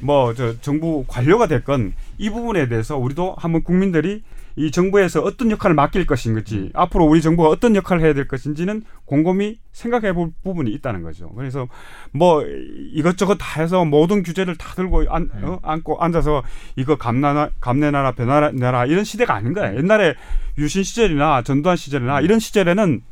[0.00, 4.22] 뭐 저 정부 관료가 됐건 이 부분에 대해서 우리도 한번 국민들이
[4.56, 9.58] 이 정부에서 어떤 역할을 맡길 것인지 앞으로 우리 정부가 어떤 역할을 해야 될 것인지는 곰곰이
[9.72, 11.30] 생각해 볼 부분이 있다는 거죠.
[11.36, 11.68] 그래서
[12.12, 12.44] 뭐
[12.92, 15.58] 이것저것 다 해서 모든 규제를 다 들고 안, 어?
[15.62, 16.42] 안고 앉아서
[16.76, 19.74] 이거 감내나 감내나라 변화내라 이런 시대가 아닌 거야.
[19.76, 20.14] 옛날에
[20.58, 23.02] 유신 시절이나 전두환 시절이나 이런 시절에는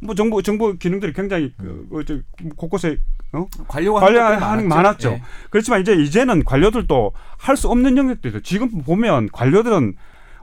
[0.00, 2.18] 뭐 정부 정부 기능들이 굉장히 그, 그, 저,
[2.56, 2.98] 곳곳에
[3.32, 3.46] 어?
[3.66, 5.10] 관료가 관리하는 하는 게 많았죠.
[5.10, 5.22] 예.
[5.50, 8.40] 그렇지만 이제 이제는 관료들도 할 수 없는 영역도 있어.
[8.40, 9.94] 지금 보면 관료들은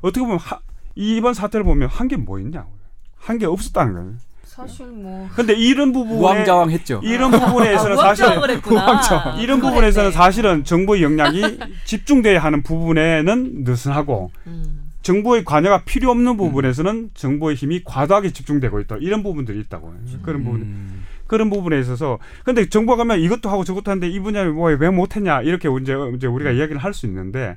[0.05, 0.59] 어떻게 보면 하,
[0.95, 2.69] 이번 사태를 보면 한 게 뭐 있냐고.
[3.17, 4.11] 한게 없었다는 거예요.
[4.43, 7.01] 사실 뭐 근데 이런 부분에 우왕좌왕했죠.
[7.03, 8.85] 이런 부분에서는 사실 우왕좌왕을 했구나.
[8.85, 9.39] 우왕좌왕.
[9.39, 10.11] 이런 부분에서는.
[10.11, 11.41] 사실은 정부의 역량이
[11.85, 14.91] 집중돼야 하는 부분에는 느슨하고 음.
[15.01, 18.97] 정부의 관여가 필요 없는 부분에서는 정부의 힘이 과도하게 집중되고 있다.
[19.01, 19.93] 이런 부분들이 있다고.
[20.21, 20.61] 그런 부분.
[20.61, 21.05] 음.
[21.27, 25.67] 그런 부분에 있어서 근데 정부가 가면 이것도 하고 저것도 하는데 이 분야에 뭐왜 못했냐 이렇게
[25.81, 27.55] 이제 이제 우리가 이야기를 할 수 있는데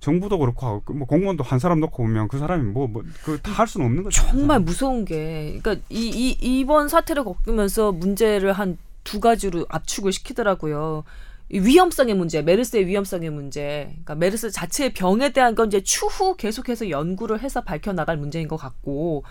[0.00, 3.52] 정부도 그렇고 하고 그뭐 공무원도 한 사람 놓고 보면 그 사람이 뭐 뭐 그 다
[3.52, 4.22] 할 수는 없는 거죠.
[4.22, 11.02] 정말 무서운 게 그러니까 이, 이 이번 사태를 겪으면서 문제를 한 두 가지로 압축을 시키더라고요.
[11.50, 13.86] 이 위험성의 문제, 메르스의 위험성의 문제.
[13.90, 18.58] 그러니까 메르스 자체의 병에 대한 건 이제 추후 계속해서 연구를 해서 밝혀 나갈 문제인 것
[18.58, 19.24] 같고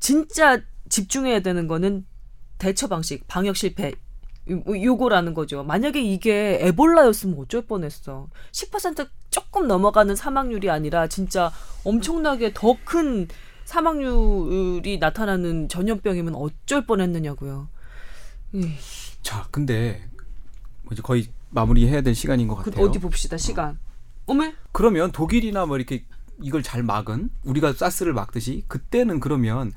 [0.00, 2.06] 진짜 집중해야 되는 거는
[2.56, 3.92] 대처 방식, 방역 실패
[4.50, 5.62] 요- 요거라는 거죠.
[5.62, 8.28] 만약에 이게 에볼라였으면 어쩔 뻔했어.
[8.52, 11.52] 10% 조금 넘어가는 사망률이 아니라 진짜
[11.84, 13.28] 엄청나게 더 큰
[13.64, 17.68] 사망률이 나타나는 전염병이면 어쩔 뻔했느냐고요.
[18.56, 18.60] 예.
[19.22, 20.08] 자, 근데
[20.82, 22.86] 뭐 이제 거의 마무리해야 될 시간인 것그 같아요.
[22.86, 23.78] 어디 봅시다 시간.
[24.26, 24.54] 어메?
[24.72, 26.04] 그러면 독일이나 뭐 이렇게
[26.40, 29.72] 이걸 잘 막은 우리가 사스를 막듯이 그때는 그러면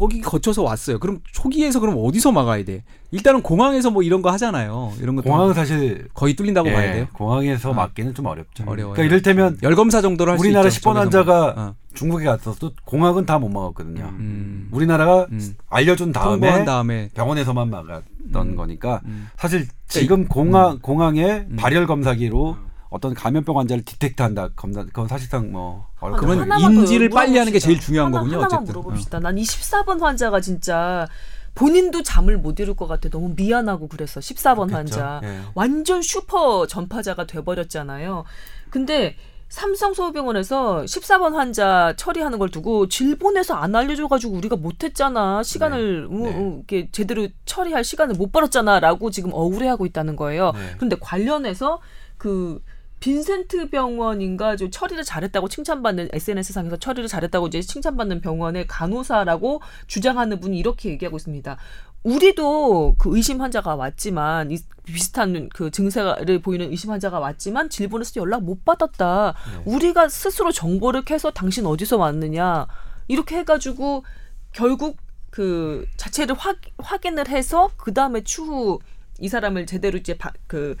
[0.00, 0.98] 거기 거쳐서 왔어요.
[0.98, 2.84] 그럼 초기에서 그럼 어디서 막아야 돼?
[3.10, 4.94] 일단은 공항에서 뭐 이런 거 하잖아요.
[4.98, 7.06] 이런 거 공항은 사실 거의 뚫린다고 예, 봐야 돼요.
[7.12, 7.74] 공항에서 어.
[7.74, 8.64] 막기는 좀 어렵죠.
[8.66, 8.94] 어려워요.
[8.94, 10.48] 그러니까 이를테면 열 검사 정도로 할수 있죠.
[10.48, 11.64] 우리나라 10번 저기서 환자가 뭐.
[11.64, 11.74] 어.
[11.92, 14.04] 중국에 갔어도 공항은 다 못 막았거든요.
[14.18, 14.68] 음.
[14.70, 15.54] 우리나라가 음.
[15.68, 18.56] 알려준 다음에 다음에 병원에서만 막았던 음.
[18.56, 19.28] 거니까 음.
[19.36, 21.56] 사실 지금 공항 공항에 음.
[21.58, 22.56] 발열 검사기로
[22.90, 27.58] 어떤 감염병 환자를 디텍트한다 검사 그건 사실상 뭐 하나만 더 인지를 빨리 하는 게.
[27.60, 28.38] 제일 중요한 하나, 거군요.
[28.38, 28.66] 하나만 어쨌든.
[28.66, 29.20] 물어봅시다.
[29.20, 31.06] 난이 14번 환자가 진짜
[31.54, 33.08] 본인도 잠을 못 이룰 것 같아.
[33.08, 35.20] 너무 미안하고 그래서 14번 환자.
[35.22, 35.40] 예.
[35.54, 38.24] 완전 슈퍼 전파자가 돼버렸잖아요.
[38.70, 39.16] 근데
[39.48, 45.42] 삼성 서울병원에서 14번 환자 처리하는 걸 두고 질본에서 안 알려줘가지고 우리가 못했잖아.
[45.42, 46.30] 시간을 음, 네.
[46.36, 50.52] 음, 이렇게 제대로 처리할 시간을 못 벌었잖아라고 지금 억울해하고 있다는 거예요.
[50.52, 50.76] 네.
[50.78, 51.80] 근데 관련해서
[52.16, 52.60] 그
[53.00, 60.38] 빈센트 병원인가 좀 처리를 잘했다고 칭찬받는 SNS 상에서 처리를 잘했다고 이제 칭찬받는 병원의 간호사라고 주장하는
[60.38, 61.56] 분이 이렇게 얘기하고 있습니다.
[62.02, 68.42] 우리도 그 의심 환자가 왔지만 이 비슷한 그 증세를 보이는 의심 환자가 왔지만 질본에서 연락
[68.42, 69.34] 못 받았다.
[69.64, 72.66] 우리가 스스로 정보를 캐서 당신 어디서 왔느냐
[73.08, 74.04] 이렇게 해가지고
[74.52, 74.96] 결국
[75.30, 78.78] 그 자체를 확, 확인을 해서 그 다음에 추후
[79.18, 80.76] 이 사람을 제대로 이제 바, 그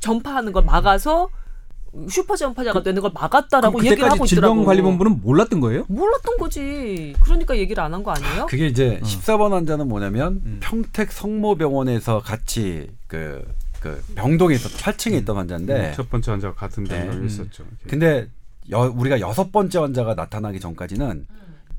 [0.00, 1.28] 전파하는 걸 막아서
[2.10, 4.26] 슈퍼 전파자가 되는 걸 막았다라고 그럼 얘기를 하고 있더라고.
[4.26, 5.84] 질병관리본부는 몰랐던 거예요?
[5.88, 7.14] 몰랐던 거지.
[7.22, 8.46] 그러니까 얘기를 안 한 거 아니에요?
[8.46, 10.58] 그게 이제 14번 환자는 뭐냐면 음.
[10.60, 13.42] 평택 성모병원에서 같이 그,
[13.80, 16.98] 그 병동에 있었 8층에 있던 환자인데 첫 번째 환자가 같은 네.
[17.00, 17.26] 병동에 음.
[17.26, 17.64] 있었죠.
[17.88, 18.28] 근데
[18.70, 21.26] 여, 우리가 여섯 번째 환자가 나타나기 전까지는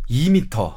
[0.10, 0.74] 2미터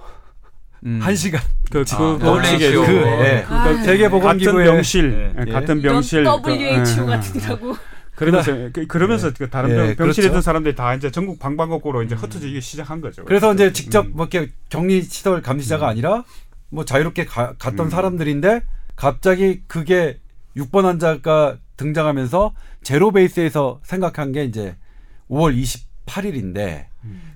[0.84, 0.98] 음.
[1.02, 2.80] 한 시간 그, 그, 아, 그, WHO.
[2.84, 2.92] 그 그,
[3.24, 3.44] 예.
[3.48, 5.40] 아, 세계보건기구의 같은 병실, 예.
[5.46, 6.24] 예, 같은 이런 병실.
[6.24, 7.76] 그, WHO 예, 같은 거라고.
[8.24, 10.22] 그러면서 그- 그러면서 그 다른 예, 병, 병실에 그렇죠.
[10.28, 13.24] 있던 사람들이 다 이제 전국 방방곡곡으로 이제 흩어지기 시작한 거죠.
[13.24, 14.12] 그래서 이제 직접 음.
[14.14, 16.24] 뭐 이렇게 격리 시설 감시자가 아니라
[16.70, 17.90] 뭐 자유롭게 가, 갔던 음.
[17.90, 18.62] 사람들인데
[18.96, 20.18] 갑자기 그게
[20.56, 24.76] 6번 환자가 등장하면서 제로 베이스에서 생각한 게 이제
[25.30, 25.56] 5월
[26.06, 26.86] 28일인데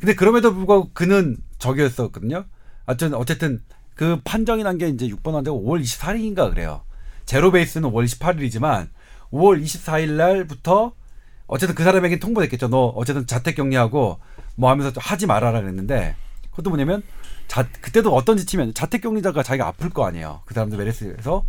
[0.00, 2.44] 근데 그럼에도 불구하고 그는 저기였었거든요.
[2.86, 3.60] 어쨌든 어쨌든
[3.94, 6.82] 그 판정이 난 게 이제 6번 환자가 5월 24일인가 그래요.
[7.24, 8.88] 제로 베이스는 5월 28일이지만
[9.32, 10.92] 5월 24일 날부터
[11.46, 12.68] 어쨌든 그 사람에게 통보됐겠죠.
[12.68, 14.18] 너 어쨌든 자택 격리하고
[14.56, 16.16] 뭐 하면서 좀 하지 말아라 그랬는데
[16.50, 17.02] 그것도 뭐냐면
[17.46, 20.42] 자 그때도 어떤 지침이었냐 자택 격리자가 자기가 아플 거 아니에요.
[20.46, 21.44] 그 사람들 메르스에서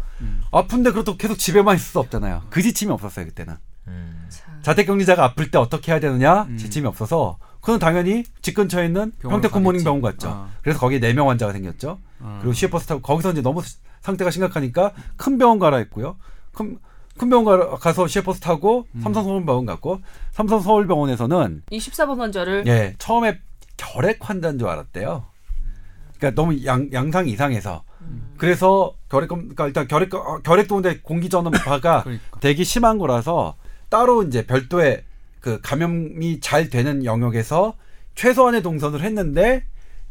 [0.52, 2.44] 아픈데 그렇다고 계속 집에만 있을 수 없잖아요.
[2.50, 3.56] 그 지침이 없었어요 그때는.
[3.88, 4.26] 음.
[4.30, 4.60] 참.
[4.62, 6.58] 자택 격리자가 아플 때 어떻게 해야 되느냐 음.
[6.58, 9.84] 지침이 없어서 그건 당연히 집 근처에 있는 병원으로 평택 굿모닝 가겠지.
[9.86, 10.30] 병원 갔죠.
[10.30, 10.50] 아.
[10.62, 12.00] 그래서 거기에 네 명 환자가 생겼죠.
[12.22, 12.38] 아.
[12.42, 13.62] 그리고 시외버스 타고 거기서 이제 너무
[14.02, 16.18] 상태가 심각하니까 큰 병원 가라 했고요.
[16.54, 16.78] 큰,
[17.18, 19.02] 큰 병원 가, 가서 시외버스 타고 음.
[19.02, 20.00] 삼성서울병원 갔고
[20.32, 23.40] 삼성서울병원에서는 이 14번 환자를 예 처음에
[23.76, 25.26] 결핵 환자인 줄 알았대요.
[26.18, 27.84] 그러니까 너무 양, 양상 이상해서
[28.38, 32.40] 그래서 결핵 그러니까 일단 결핵 어, 결핵도 근데 공기 전파가 그러니까.
[32.40, 33.56] 되게 심한 거라서
[33.90, 35.04] 따로 이제 별도의
[35.40, 37.76] 그 감염이 잘 되는 영역에서
[38.16, 39.64] 최소한의 동선을 했는데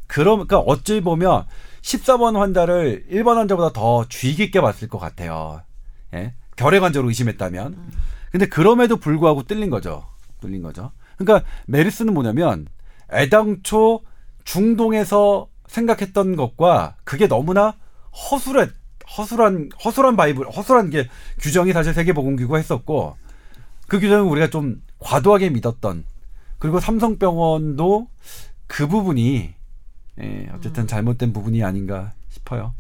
[0.07, 1.47] 그러니까 어찌 보면
[1.83, 5.63] 14번 환자를 1번 환자보다 더 주의 깊게 봤을 것 같아요.
[6.15, 6.35] 예?
[6.57, 7.77] 결핵 환자로 의심했다면.
[8.33, 10.07] 근데 그럼에도 불구하고 뚫린 거죠.
[10.41, 10.93] 뚫린 거죠.
[11.17, 12.67] 그러니까 메르스는 뭐냐면
[13.13, 14.03] 애당초
[14.45, 17.75] 중동에서 생각했던 것과 그게 너무나
[18.31, 18.69] 허술해
[19.17, 23.17] 허술한 허술한 바이블 허술한 게 규정이 사실 세계보건기구가 했었고
[23.87, 26.05] 그 규정을 우리가 좀 과도하게 믿었던
[26.59, 28.09] 그리고 삼성병원도
[28.67, 29.55] 그 부분이
[30.19, 32.75] 예, 어쨌든 잘못된 부분이 아닌가 싶어요.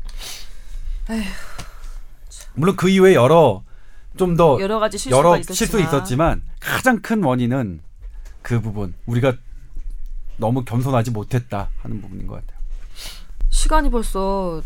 [2.55, 3.63] 물론 그 이후에 여러
[4.17, 7.81] 좀 더 여러 가지 실수가 여러 있었지만 실수 있었지만 가장 큰 원인은
[8.43, 9.35] 그 부분 우리가
[10.39, 12.59] 너무 겸손하지 못했다 하는 부분인 것 같아요.
[13.51, 14.63] 시간이 벌써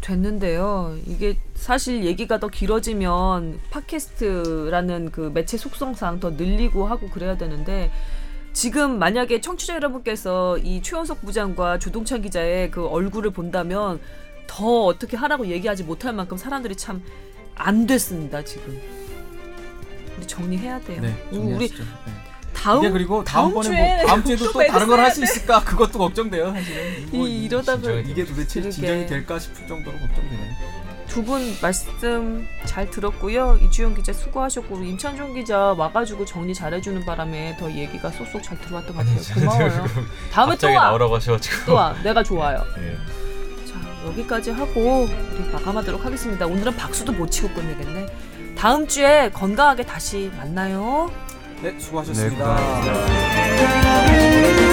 [0.00, 0.96] 됐는데요.
[1.06, 7.90] 이게 사실 얘기가 더 길어지면 팟캐스트라는 그 매체 속성상 더 늘리고 하고 그래야 되는데
[8.52, 14.00] 지금 만약에 청취자 여러분께서 이 최원석 부장과 조동찬 기자의 그 얼굴을 본다면
[14.46, 17.02] 더 어떻게 하라고 얘기하지 못할 만큼 사람들이 참
[17.58, 18.80] 안 됐습니다 지금.
[20.16, 21.00] 우리 정리해야 돼요.
[21.00, 21.68] 네, 우리.
[21.68, 21.84] 네.
[22.54, 25.22] 다음 이게 그리고 다음 다음번에 주에 뭐 다음 주에도 또 또 다른 걸 할 수
[25.22, 27.06] 있을까 그것도 걱정돼요 사실은.
[27.12, 28.74] 뭐 이, 이러다가 이게 도대체 그러게.
[28.74, 30.56] 진정이 될까 싶을 정도로 걱정되네.
[31.06, 33.58] 두분 말씀 잘 들었고요.
[33.62, 39.06] 이주영 기자 수고하셨고 임찬종 기자 와가지고 정리 잘해주는 바람에 더 얘기가 쏙쏙 잘 들어왔던 것
[39.06, 39.34] 같아요.
[39.34, 39.86] 고마워요.
[40.32, 40.98] 다음에 또 와.
[41.64, 41.94] 또 와.
[42.02, 42.62] 내가 좋아요.
[42.78, 42.98] 예.
[44.08, 46.46] 자 여기까지 하고 우리 마감하도록 하겠습니다.
[46.46, 48.06] 오늘은 박수도 못 치고 끝내겠네.
[48.56, 51.10] 다음 주에 건강하게 다시 만나요.
[51.62, 52.56] 네, 수고하셨습니다.
[52.84, 54.67] 네.